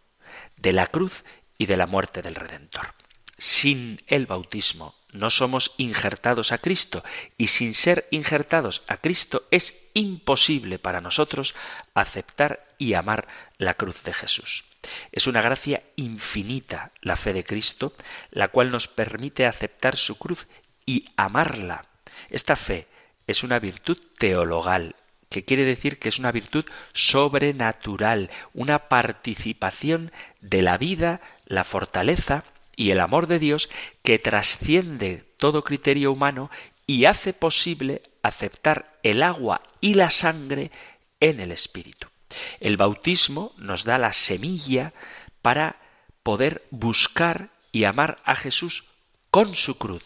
[0.55, 1.23] de la cruz
[1.57, 2.93] y de la muerte del Redentor.
[3.37, 7.03] Sin el bautismo no somos injertados a Cristo
[7.37, 11.55] y sin ser injertados a Cristo es imposible para nosotros
[11.93, 14.66] aceptar y amar la cruz de Jesús.
[15.11, 17.93] Es una gracia infinita la fe de Cristo,
[18.31, 20.47] la cual nos permite aceptar su cruz
[20.85, 21.85] y amarla.
[22.29, 22.87] Esta fe
[23.27, 24.95] es una virtud teologal,
[25.29, 30.11] que quiere decir que es una virtud sobrenatural, una participación
[30.41, 33.69] de la vida, la fortaleza y el amor de Dios
[34.03, 36.49] que trasciende todo criterio humano
[36.85, 40.71] y hace posible aceptar el agua y la sangre
[41.19, 42.07] en el Espíritu.
[42.59, 44.93] El bautismo nos da la semilla
[45.41, 45.77] para
[46.23, 48.85] poder buscar y amar a Jesús
[49.31, 50.03] con su cruz.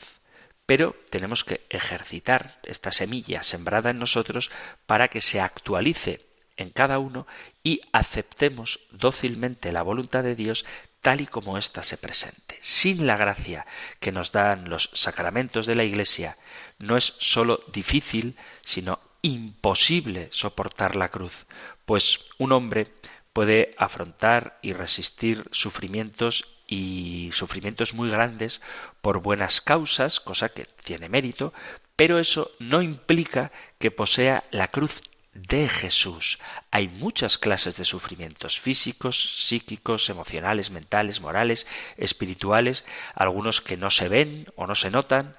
[0.65, 4.51] Pero tenemos que ejercitar esta semilla sembrada en nosotros
[4.85, 6.25] para que se actualice
[6.57, 7.27] en cada uno
[7.63, 10.65] y aceptemos dócilmente la voluntad de Dios
[11.01, 12.57] tal y como ésta se presente.
[12.61, 13.65] Sin la gracia
[13.99, 16.37] que nos dan los sacramentos de la Iglesia,
[16.77, 21.45] no es sólo difícil, sino imposible soportar la cruz,
[21.91, 22.87] pues un hombre
[23.33, 28.61] puede afrontar y resistir sufrimientos y sufrimientos muy grandes
[29.01, 31.53] por buenas causas, cosa que tiene mérito,
[31.97, 35.01] pero eso no implica que posea la cruz
[35.33, 36.39] de Jesús.
[36.71, 41.67] Hay muchas clases de sufrimientos físicos, psíquicos, emocionales, mentales, morales,
[41.97, 42.85] espirituales,
[43.15, 45.35] algunos que no se ven o no se notan,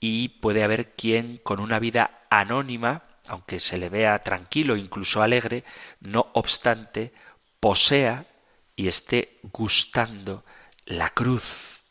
[0.00, 5.64] y puede haber quien con una vida anónima aunque se le vea tranquilo, incluso alegre,
[6.00, 7.12] no obstante,
[7.60, 8.26] posea
[8.76, 10.44] y esté gustando
[10.84, 11.82] la cruz.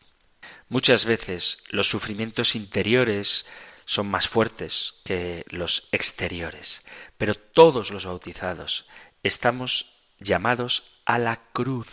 [0.69, 3.45] Muchas veces los sufrimientos interiores
[3.85, 6.83] son más fuertes que los exteriores,
[7.17, 8.87] pero todos los bautizados
[9.23, 11.89] estamos llamados a la cruz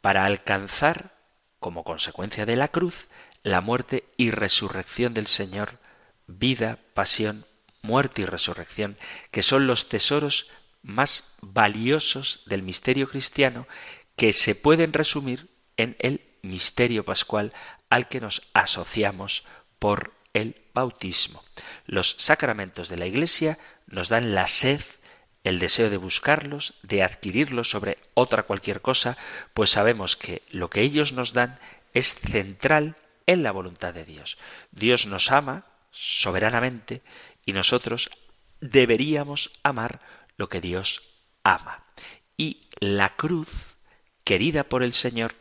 [0.00, 1.16] para alcanzar,
[1.60, 3.08] como consecuencia de la cruz,
[3.42, 5.78] la muerte y resurrección del Señor,
[6.26, 7.46] vida, pasión,
[7.82, 8.96] muerte y resurrección,
[9.30, 10.48] que son los tesoros
[10.82, 13.66] más valiosos del misterio cristiano
[14.16, 17.52] que se pueden resumir en el misterio pascual
[17.88, 19.44] al que nos asociamos
[19.78, 21.44] por el bautismo.
[21.86, 24.80] Los sacramentos de la Iglesia nos dan la sed,
[25.44, 29.16] el deseo de buscarlos, de adquirirlos sobre otra cualquier cosa,
[29.54, 31.58] pues sabemos que lo que ellos nos dan
[31.94, 34.38] es central en la voluntad de Dios.
[34.70, 37.02] Dios nos ama soberanamente
[37.44, 38.10] y nosotros
[38.60, 40.00] deberíamos amar
[40.36, 41.02] lo que Dios
[41.42, 41.84] ama.
[42.36, 43.76] y la cruz,
[44.24, 45.34] querida por el Señor,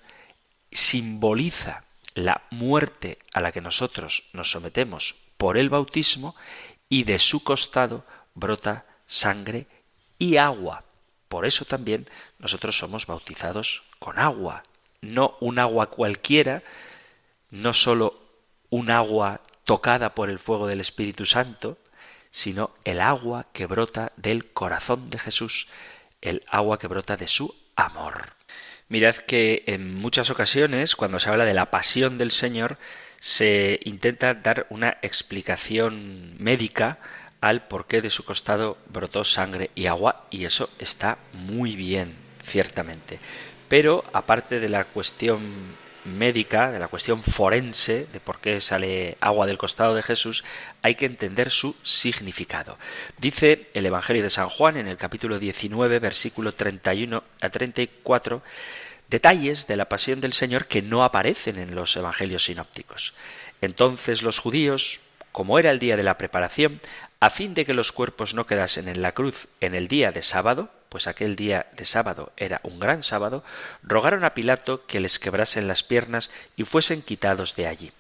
[0.72, 6.36] simboliza la muerte a la que nosotros nos sometemos por el bautismo
[6.90, 9.68] y de su costado brota sangre
[10.20, 10.84] y agua.
[11.30, 14.64] Por eso también nosotros somos bautizados con agua,
[15.02, 16.64] no un agua cualquiera,
[17.50, 18.20] no sólo
[18.70, 21.78] un agua tocada por el fuego del Espíritu Santo,
[22.32, 25.68] sino el agua que brota del corazón de Jesús,
[26.22, 28.34] el agua que brota de su amor.
[28.88, 32.78] Mirad que en muchas ocasiones, cuando se habla de la pasión del Señor,
[33.20, 36.98] se intenta dar una explicación médica
[37.42, 42.16] al porqué de su costado brotó sangre y agua, y eso está muy bien,
[42.46, 43.20] ciertamente.
[43.68, 45.76] Pero aparte de la cuestión
[46.06, 50.44] médica, de la cuestión forense, de por qué sale agua del costado de Jesús,
[50.82, 52.78] hay que entender su significado.
[53.18, 58.42] Dice el Evangelio de San Juan en el capítulo 19, versículo 31 a 34,
[59.10, 63.14] detalles de la pasión del Señor que no aparecen en los Evangelios sinópticos.
[63.62, 65.00] Entonces los judíos,
[65.32, 66.82] como era el día de la preparación,
[67.20, 70.24] a fin de que los cuerpos no quedasen en la cruz en el día de
[70.24, 73.46] sábado, pues aquel día de sábado era un gran sábado,
[73.82, 77.94] rogaron a Pilato que les quebrasen las piernas y fuesen quitados de allí.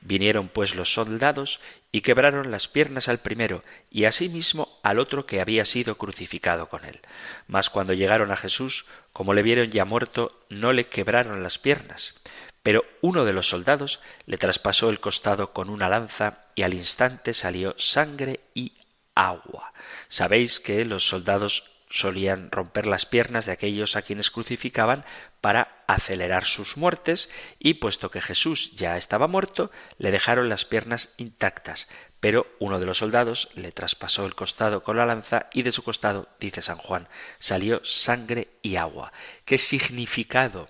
[0.00, 1.58] Vinieron pues los soldados
[1.90, 6.84] y quebraron las piernas al primero y asimismo al otro que había sido crucificado con
[6.84, 7.00] él.
[7.48, 12.14] Mas cuando llegaron a Jesús, como le vieron ya muerto, no le quebraron las piernas.
[12.62, 17.34] Pero uno de los soldados le traspasó el costado con una lanza y al instante
[17.34, 18.74] salió sangre y
[19.16, 19.72] agua.
[20.08, 25.04] Sabéis que los soldados solían romper las piernas de aquellos a quienes crucificaban
[25.40, 31.14] para acelerar sus muertes y puesto que Jesús ya estaba muerto, le dejaron las piernas
[31.16, 31.88] intactas,
[32.20, 35.82] pero uno de los soldados le traspasó el costado con la lanza y de su
[35.82, 39.12] costado, dice San Juan, salió sangre y agua.
[39.44, 40.68] ¿Qué significado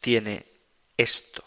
[0.00, 0.46] tiene
[0.96, 1.44] esto?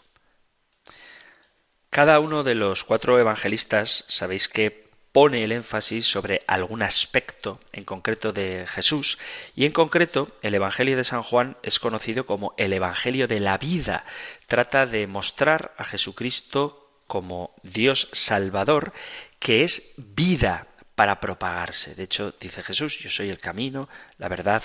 [1.90, 4.85] Cada uno de los cuatro evangelistas sabéis que
[5.16, 9.16] pone el énfasis sobre algún aspecto en concreto de Jesús
[9.54, 13.56] y en concreto el Evangelio de San Juan es conocido como el Evangelio de la
[13.56, 14.04] vida.
[14.46, 18.92] Trata de mostrar a Jesucristo como Dios Salvador
[19.38, 21.94] que es vida para propagarse.
[21.94, 23.88] De hecho, dice Jesús, yo soy el camino,
[24.18, 24.62] la verdad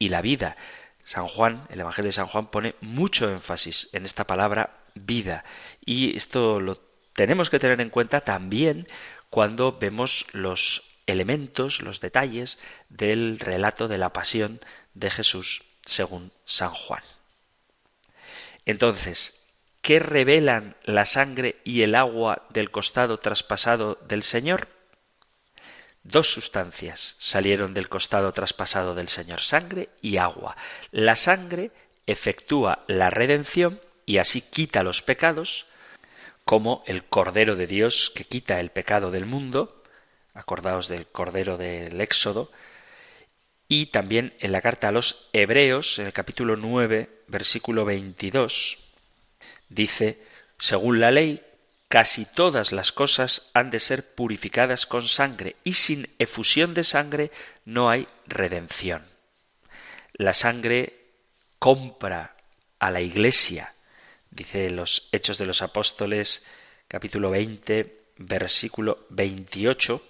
[0.00, 0.56] y la vida.
[1.04, 5.44] San Juan, el Evangelio de San Juan pone mucho énfasis en esta palabra vida
[5.86, 6.80] y esto lo
[7.12, 8.88] tenemos que tener en cuenta también
[9.32, 12.58] cuando vemos los elementos, los detalles
[12.90, 14.60] del relato de la pasión
[14.92, 17.02] de Jesús según San Juan.
[18.66, 19.42] Entonces,
[19.80, 24.68] ¿qué revelan la sangre y el agua del costado traspasado del Señor?
[26.02, 30.58] Dos sustancias salieron del costado traspasado del Señor, sangre y agua.
[30.90, 31.70] La sangre
[32.06, 35.64] efectúa la redención y así quita los pecados,
[36.44, 39.82] como el Cordero de Dios que quita el pecado del mundo,
[40.34, 42.50] acordaos del Cordero del Éxodo,
[43.68, 48.78] y también en la carta a los Hebreos, en el capítulo 9, versículo 22,
[49.68, 50.20] dice,
[50.58, 51.42] según la ley,
[51.88, 57.30] casi todas las cosas han de ser purificadas con sangre, y sin efusión de sangre
[57.64, 59.06] no hay redención.
[60.14, 61.06] La sangre
[61.58, 62.36] compra
[62.78, 63.74] a la Iglesia,
[64.32, 66.42] Dice los Hechos de los Apóstoles,
[66.88, 70.02] capítulo 20, versículo 28,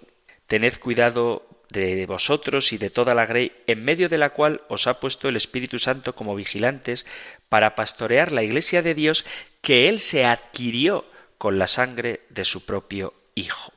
[0.47, 4.87] Tened cuidado de vosotros y de toda la grey, en medio de la cual os
[4.87, 7.05] ha puesto el Espíritu Santo como vigilantes,
[7.49, 9.25] para pastorear la iglesia de Dios
[9.61, 11.03] que Él se adquirió
[11.37, 13.73] con la sangre de su propio Hijo.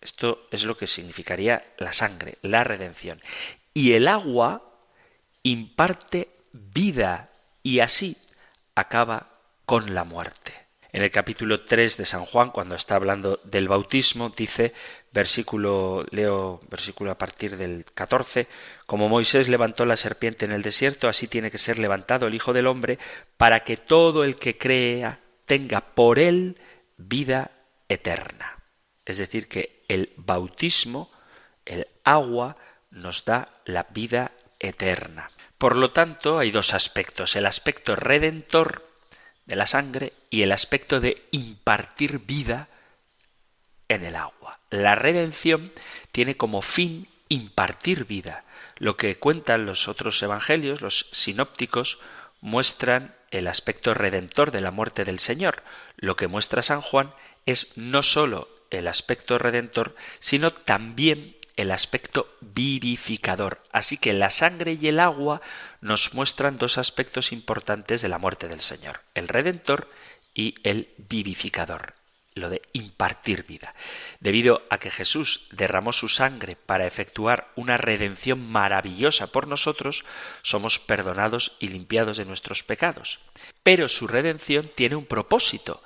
[0.00, 3.20] Esto es lo que significaría la sangre, la redención.
[3.74, 4.62] Y el agua
[5.42, 7.30] imparte vida
[7.64, 8.16] y así
[8.76, 9.37] acaba
[9.68, 10.54] con la muerte.
[10.92, 14.72] En el capítulo 3 de San Juan, cuando está hablando del bautismo, dice,
[15.12, 18.48] versículo, leo versículo a partir del 14,
[18.86, 22.54] como Moisés levantó la serpiente en el desierto, así tiene que ser levantado el Hijo
[22.54, 22.98] del Hombre,
[23.36, 26.58] para que todo el que crea tenga por él
[26.96, 27.50] vida
[27.90, 28.64] eterna.
[29.04, 31.10] Es decir, que el bautismo,
[31.66, 32.56] el agua,
[32.90, 35.30] nos da la vida eterna.
[35.58, 38.87] Por lo tanto, hay dos aspectos, el aspecto redentor
[39.48, 42.68] de la sangre y el aspecto de impartir vida
[43.88, 44.60] en el agua.
[44.70, 45.72] La redención
[46.12, 48.44] tiene como fin impartir vida.
[48.76, 51.98] Lo que cuentan los otros evangelios, los sinópticos,
[52.42, 55.62] muestran el aspecto redentor de la muerte del Señor.
[55.96, 57.12] Lo que muestra San Juan
[57.46, 63.58] es no sólo el aspecto redentor, sino también el aspecto vivificador.
[63.72, 65.42] Así que la sangre y el agua
[65.80, 69.90] nos muestran dos aspectos importantes de la muerte del Señor, el Redentor
[70.32, 71.94] y el vivificador
[72.34, 73.74] lo de impartir vida.
[74.20, 80.04] Debido a que Jesús derramó su sangre para efectuar una redención maravillosa por nosotros,
[80.42, 83.18] somos perdonados y limpiados de nuestros pecados.
[83.64, 85.82] Pero su redención tiene un propósito,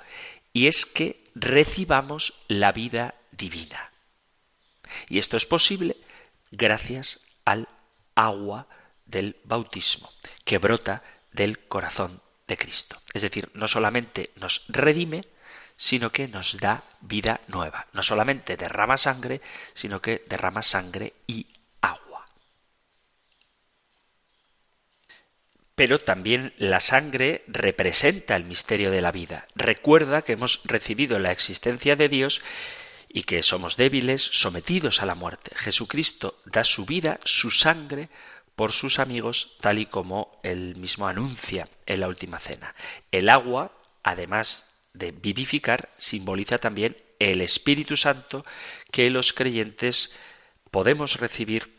[0.53, 3.92] y es que recibamos la vida divina.
[5.09, 5.97] Y esto es posible
[6.51, 7.67] gracias al
[8.15, 8.67] agua
[9.05, 10.11] del bautismo,
[10.45, 13.01] que brota del corazón de Cristo.
[13.13, 15.23] Es decir, no solamente nos redime,
[15.75, 17.87] sino que nos da vida nueva.
[17.93, 19.41] No solamente derrama sangre,
[19.73, 21.47] sino que derrama sangre y
[21.81, 22.25] agua.
[25.75, 29.47] Pero también la sangre representa el misterio de la vida.
[29.55, 32.41] Recuerda que hemos recibido la existencia de Dios
[33.13, 35.51] y que somos débiles, sometidos a la muerte.
[35.55, 38.09] Jesucristo da su vida, su sangre,
[38.55, 42.75] por sus amigos, tal y como él mismo anuncia en la última cena.
[43.11, 43.71] El agua,
[44.03, 48.45] además de vivificar simboliza también el Espíritu Santo
[48.91, 50.11] que los creyentes
[50.71, 51.71] podemos recibir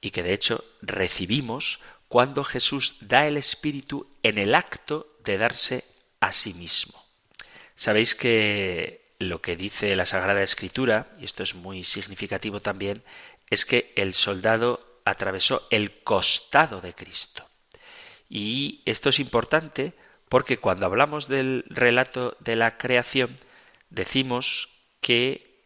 [0.00, 5.84] y que de hecho recibimos cuando Jesús da el Espíritu en el acto de darse
[6.20, 7.02] a sí mismo.
[7.74, 13.02] Sabéis que lo que dice la Sagrada Escritura, y esto es muy significativo también,
[13.50, 17.46] es que el soldado atravesó el costado de Cristo.
[18.28, 19.92] Y esto es importante
[20.28, 23.36] porque cuando hablamos del relato de la creación,
[23.90, 24.70] decimos
[25.00, 25.60] que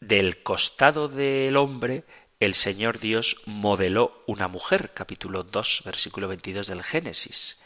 [0.00, 2.04] del costado del hombre
[2.40, 7.58] el Señor Dios modeló una mujer, capítulo 2, versículo 22 del Génesis.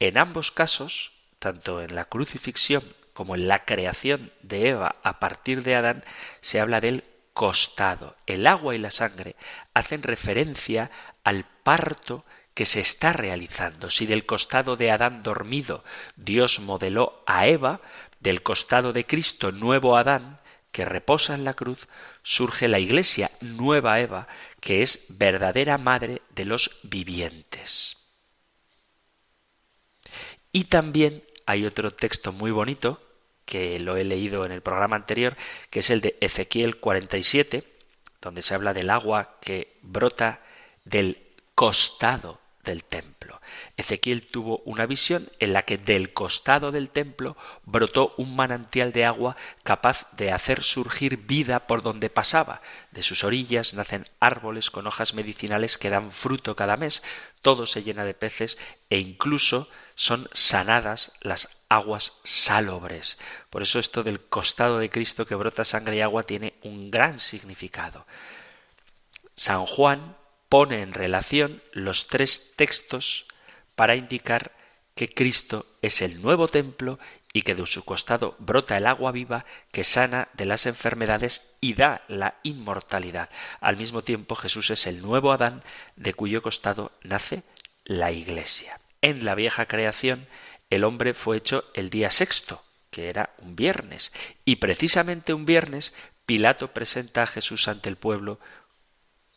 [0.00, 2.82] En ambos casos, tanto en la crucifixión
[3.18, 6.04] como en la creación de Eva a partir de Adán,
[6.40, 7.02] se habla del
[7.32, 8.14] costado.
[8.26, 9.34] El agua y la sangre
[9.74, 10.92] hacen referencia
[11.24, 13.90] al parto que se está realizando.
[13.90, 15.82] Si del costado de Adán dormido
[16.14, 17.80] Dios modeló a Eva,
[18.20, 20.38] del costado de Cristo nuevo Adán,
[20.70, 21.88] que reposa en la cruz,
[22.22, 24.28] surge la Iglesia nueva Eva,
[24.60, 27.96] que es verdadera madre de los vivientes.
[30.52, 33.07] Y también hay otro texto muy bonito,
[33.48, 35.34] que lo he leído en el programa anterior,
[35.70, 37.64] que es el de Ezequiel 47,
[38.20, 40.40] donde se habla del agua que brota
[40.84, 41.16] del
[41.54, 43.40] costado del templo.
[43.78, 49.06] Ezequiel tuvo una visión en la que del costado del templo brotó un manantial de
[49.06, 52.60] agua capaz de hacer surgir vida por donde pasaba.
[52.90, 57.02] De sus orillas nacen árboles con hojas medicinales que dan fruto cada mes,
[57.40, 58.58] todo se llena de peces
[58.90, 63.18] e incluso son sanadas las aguas salobres.
[63.50, 67.18] Por eso esto del costado de Cristo que brota sangre y agua tiene un gran
[67.18, 68.06] significado.
[69.34, 70.16] San Juan
[70.48, 73.26] pone en relación los tres textos
[73.74, 74.52] para indicar
[74.94, 76.98] que Cristo es el nuevo templo
[77.32, 81.74] y que de su costado brota el agua viva que sana de las enfermedades y
[81.74, 83.28] da la inmortalidad.
[83.60, 85.62] Al mismo tiempo Jesús es el nuevo Adán
[85.94, 87.44] de cuyo costado nace
[87.84, 88.80] la Iglesia.
[89.02, 90.26] En la vieja creación
[90.70, 94.12] el hombre fue hecho el día sexto, que era un viernes,
[94.44, 95.94] y precisamente un viernes
[96.26, 98.38] Pilato presenta a Jesús ante el pueblo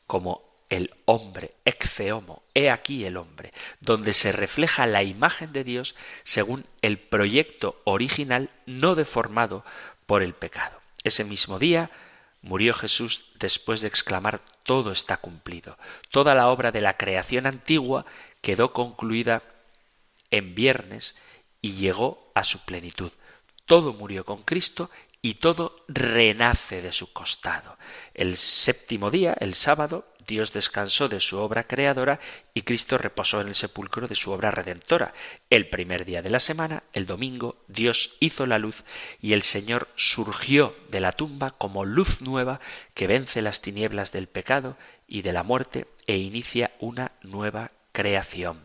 [0.08, 5.96] como el hombre, exceomo, he aquí el hombre, donde se refleja la imagen de Dios
[6.24, 9.66] según el proyecto original no deformado
[10.06, 10.80] por el pecado.
[11.04, 11.92] Ese mismo día
[12.42, 15.78] murió Jesús después de exclamar todo está cumplido.
[16.10, 18.06] Toda la obra de la creación antigua
[18.42, 19.44] quedó concluida
[20.32, 21.16] en viernes
[21.62, 23.12] y llegó a su plenitud.
[23.66, 24.90] Todo murió con Cristo
[25.22, 27.78] y todo renace de su costado.
[28.14, 32.20] El séptimo día, el sábado, Dios descansó de su obra creadora
[32.54, 35.14] y Cristo reposó en el sepulcro de su obra redentora.
[35.50, 38.84] El primer día de la semana, el domingo, Dios hizo la luz
[39.22, 42.60] y el Señor surgió de la tumba como luz nueva
[42.94, 44.78] que vence las tinieblas del pecado
[45.08, 48.62] y de la muerte e inicia una nueva creación.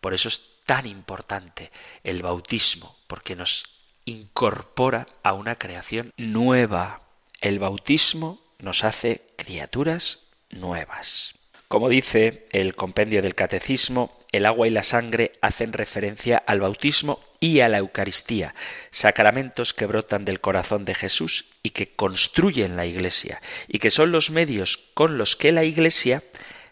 [0.00, 1.70] Por eso es tan importante
[2.04, 3.64] el bautismo, porque nos
[4.04, 7.02] incorpora a una creación nueva.
[7.40, 11.34] El bautismo nos hace criaturas nuevas.
[11.68, 17.20] Como dice el compendio del Catecismo, el agua y la sangre hacen referencia al bautismo
[17.40, 18.54] y a la Eucaristía,
[18.90, 24.12] sacramentos que brotan del corazón de Jesús y que construyen la Iglesia, y que son
[24.12, 26.22] los medios con los que la Iglesia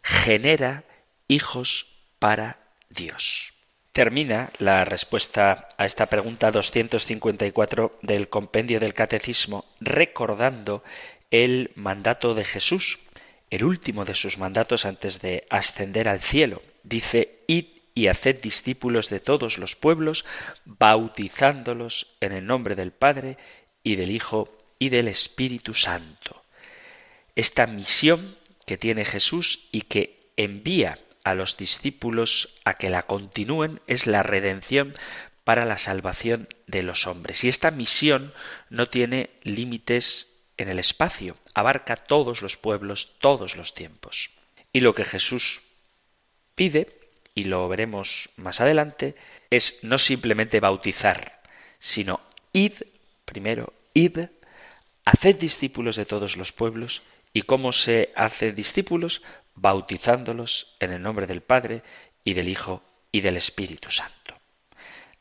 [0.03, 0.84] genera
[1.26, 1.86] hijos
[2.18, 3.53] para Dios.
[3.95, 10.82] Termina la respuesta a esta pregunta 254 del compendio del Catecismo recordando
[11.30, 12.99] el mandato de Jesús,
[13.51, 16.61] el último de sus mandatos antes de ascender al cielo.
[16.82, 20.24] Dice, id y haced discípulos de todos los pueblos,
[20.64, 23.38] bautizándolos en el nombre del Padre
[23.84, 26.42] y del Hijo y del Espíritu Santo.
[27.36, 33.81] Esta misión que tiene Jesús y que envía a los discípulos a que la continúen
[33.87, 34.95] es la redención
[35.43, 37.45] para la salvación de los hombres.
[37.45, 38.33] Y esta misión
[38.70, 44.31] no tiene límites en el espacio, abarca todos los pueblos, todos los tiempos.
[44.72, 45.62] Y lo que Jesús
[46.55, 46.87] pide,
[47.35, 49.16] y lo veremos más adelante,
[49.51, 51.43] es no simplemente bautizar,
[51.79, 52.20] sino
[52.53, 52.72] id,
[53.25, 54.18] primero, id,
[55.05, 57.03] haced discípulos de todos los pueblos,
[57.33, 59.22] y cómo se hace discípulos,
[59.55, 61.82] bautizándolos en el nombre del Padre
[62.24, 62.82] y del Hijo
[63.12, 64.34] y del Espíritu Santo.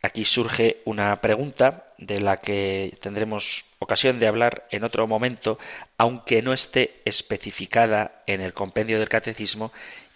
[0.01, 5.57] Aquí surge una pregunta de la que tendremos ocasión de hablar en otro momento,
[5.97, 9.71] aunque no esté especificada en el compendio del catecismo,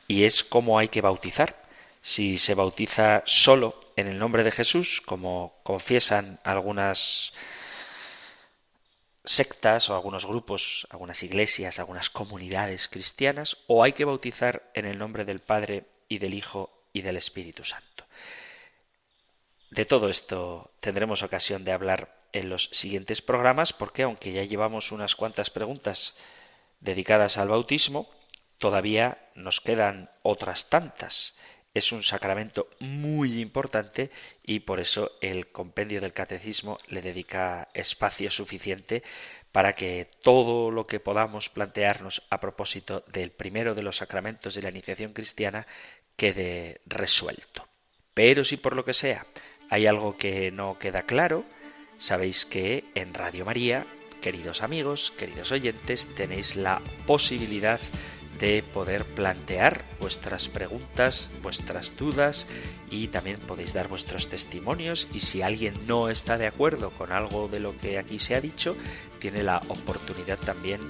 [0.07, 1.55] y es cómo hay que bautizar.
[2.01, 7.33] Si se bautiza solo en el nombre de Jesús, como confiesan algunas
[9.27, 14.97] sectas o algunos grupos, algunas iglesias, algunas comunidades cristianas, o hay que bautizar en el
[14.97, 18.05] nombre del Padre y del Hijo y del Espíritu Santo.
[19.69, 24.91] De todo esto tendremos ocasión de hablar en los siguientes programas porque aunque ya llevamos
[24.91, 26.15] unas cuantas preguntas
[26.79, 28.09] dedicadas al bautismo,
[28.57, 31.35] todavía nos quedan otras tantas.
[31.77, 34.09] Es un sacramento muy importante
[34.41, 39.03] y por eso el compendio del catecismo le dedica espacio suficiente
[39.51, 44.63] para que todo lo que podamos plantearnos a propósito del primero de los sacramentos de
[44.63, 45.67] la iniciación cristiana
[46.15, 47.67] quede resuelto.
[48.15, 49.27] Pero si por lo que sea
[49.69, 51.45] hay algo que no queda claro,
[51.99, 53.85] sabéis que en Radio María,
[54.23, 57.79] queridos amigos, queridos oyentes, tenéis la posibilidad
[58.39, 62.47] de poder plantear vuestras preguntas, vuestras dudas
[62.89, 67.47] y también podéis dar vuestros testimonios y si alguien no está de acuerdo con algo
[67.47, 68.75] de lo que aquí se ha dicho,
[69.19, 70.81] tiene la oportunidad también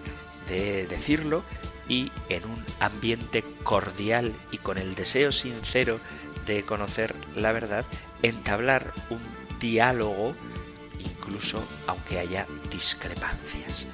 [0.49, 1.43] de decirlo
[1.87, 5.99] y en un ambiente cordial y con el deseo sincero
[6.45, 7.85] de conocer la verdad,
[8.23, 9.21] entablar un
[9.59, 10.35] diálogo
[10.99, 13.87] incluso aunque haya discrepancias.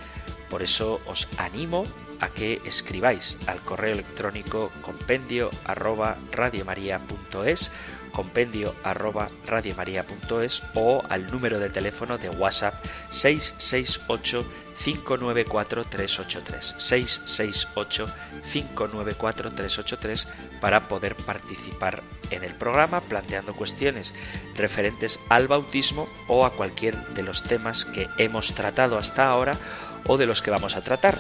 [0.50, 1.86] Por eso os animo
[2.24, 7.70] a que escribáis al correo electrónico compendio arroba radiomaria.es
[8.14, 12.76] compendio arroba radiomaria.es o al número de teléfono de WhatsApp
[13.10, 14.46] 668
[14.82, 18.06] 594 383 668
[18.52, 20.28] 594 383
[20.62, 24.14] para poder participar en el programa planteando cuestiones
[24.56, 29.58] referentes al bautismo o a cualquier de los temas que hemos tratado hasta ahora
[30.06, 31.18] o de los que vamos a tratar.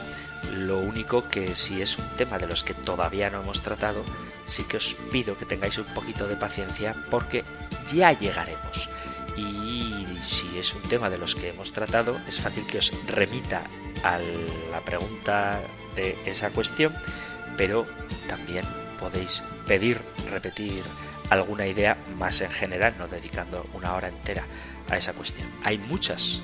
[0.52, 4.04] Lo único que si es un tema de los que todavía no hemos tratado,
[4.46, 7.44] sí que os pido que tengáis un poquito de paciencia porque
[7.94, 8.89] ya llegaremos.
[9.36, 13.64] Y si es un tema de los que hemos tratado, es fácil que os remita
[14.04, 14.20] a
[14.72, 15.62] la pregunta
[15.96, 16.94] de esa cuestión,
[17.58, 17.86] pero
[18.28, 18.66] también
[19.00, 20.84] podéis pedir, repetir
[21.30, 24.46] alguna idea más en general, no dedicando una hora entera
[24.89, 25.48] a esa cuestión.
[25.64, 26.41] Hay muchas,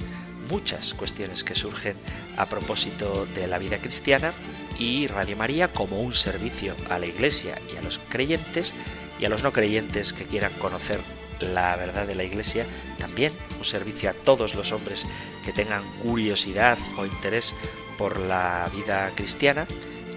[0.49, 1.95] muchas cuestiones que surgen
[2.37, 4.33] a propósito de la vida cristiana
[4.77, 8.73] y Radio María como un servicio a la Iglesia y a los creyentes
[9.19, 11.01] y a los no creyentes que quieran conocer
[11.39, 12.65] la verdad de la Iglesia,
[12.97, 15.05] también un servicio a todos los hombres
[15.45, 17.53] que tengan curiosidad o interés
[17.97, 19.67] por la vida cristiana.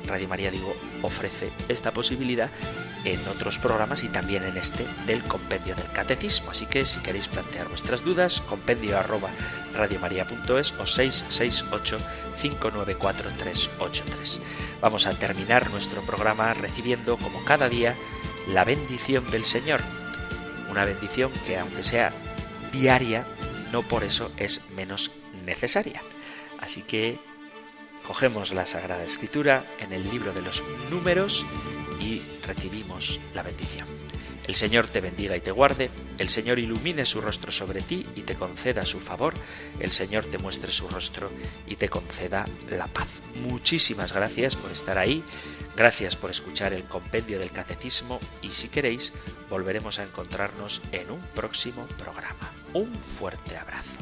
[0.07, 2.51] Radio María, digo, ofrece esta posibilidad
[3.05, 6.51] en otros programas y también en este del compendio del catecismo.
[6.51, 9.31] Así que si queréis plantear vuestras dudas, compendio arroba
[9.75, 11.99] radiomaria.es o 668
[12.41, 14.41] 594 383.
[14.81, 17.95] Vamos a terminar nuestro programa recibiendo, como cada día,
[18.49, 19.81] la bendición del Señor
[20.73, 22.13] una bendición que aunque sea
[22.73, 23.27] diaria,
[23.73, 25.13] no por eso es menos
[25.45, 26.03] necesaria.
[26.59, 27.21] Así que
[28.07, 31.45] cogemos la Sagrada Escritura en el libro de los números
[32.01, 33.87] y recibimos la bendición.
[34.47, 38.23] El Señor te bendiga y te guarde, el Señor ilumine su rostro sobre ti y
[38.23, 39.35] te conceda su favor,
[39.79, 41.31] el Señor te muestre su rostro
[41.67, 43.09] y te conceda la paz.
[43.37, 45.23] Muchísimas gracias por estar ahí,
[45.77, 49.13] gracias por escuchar el compendio del catecismo y si queréis
[49.49, 52.53] volveremos a encontrarnos en un próximo programa.
[52.73, 54.02] Un fuerte abrazo.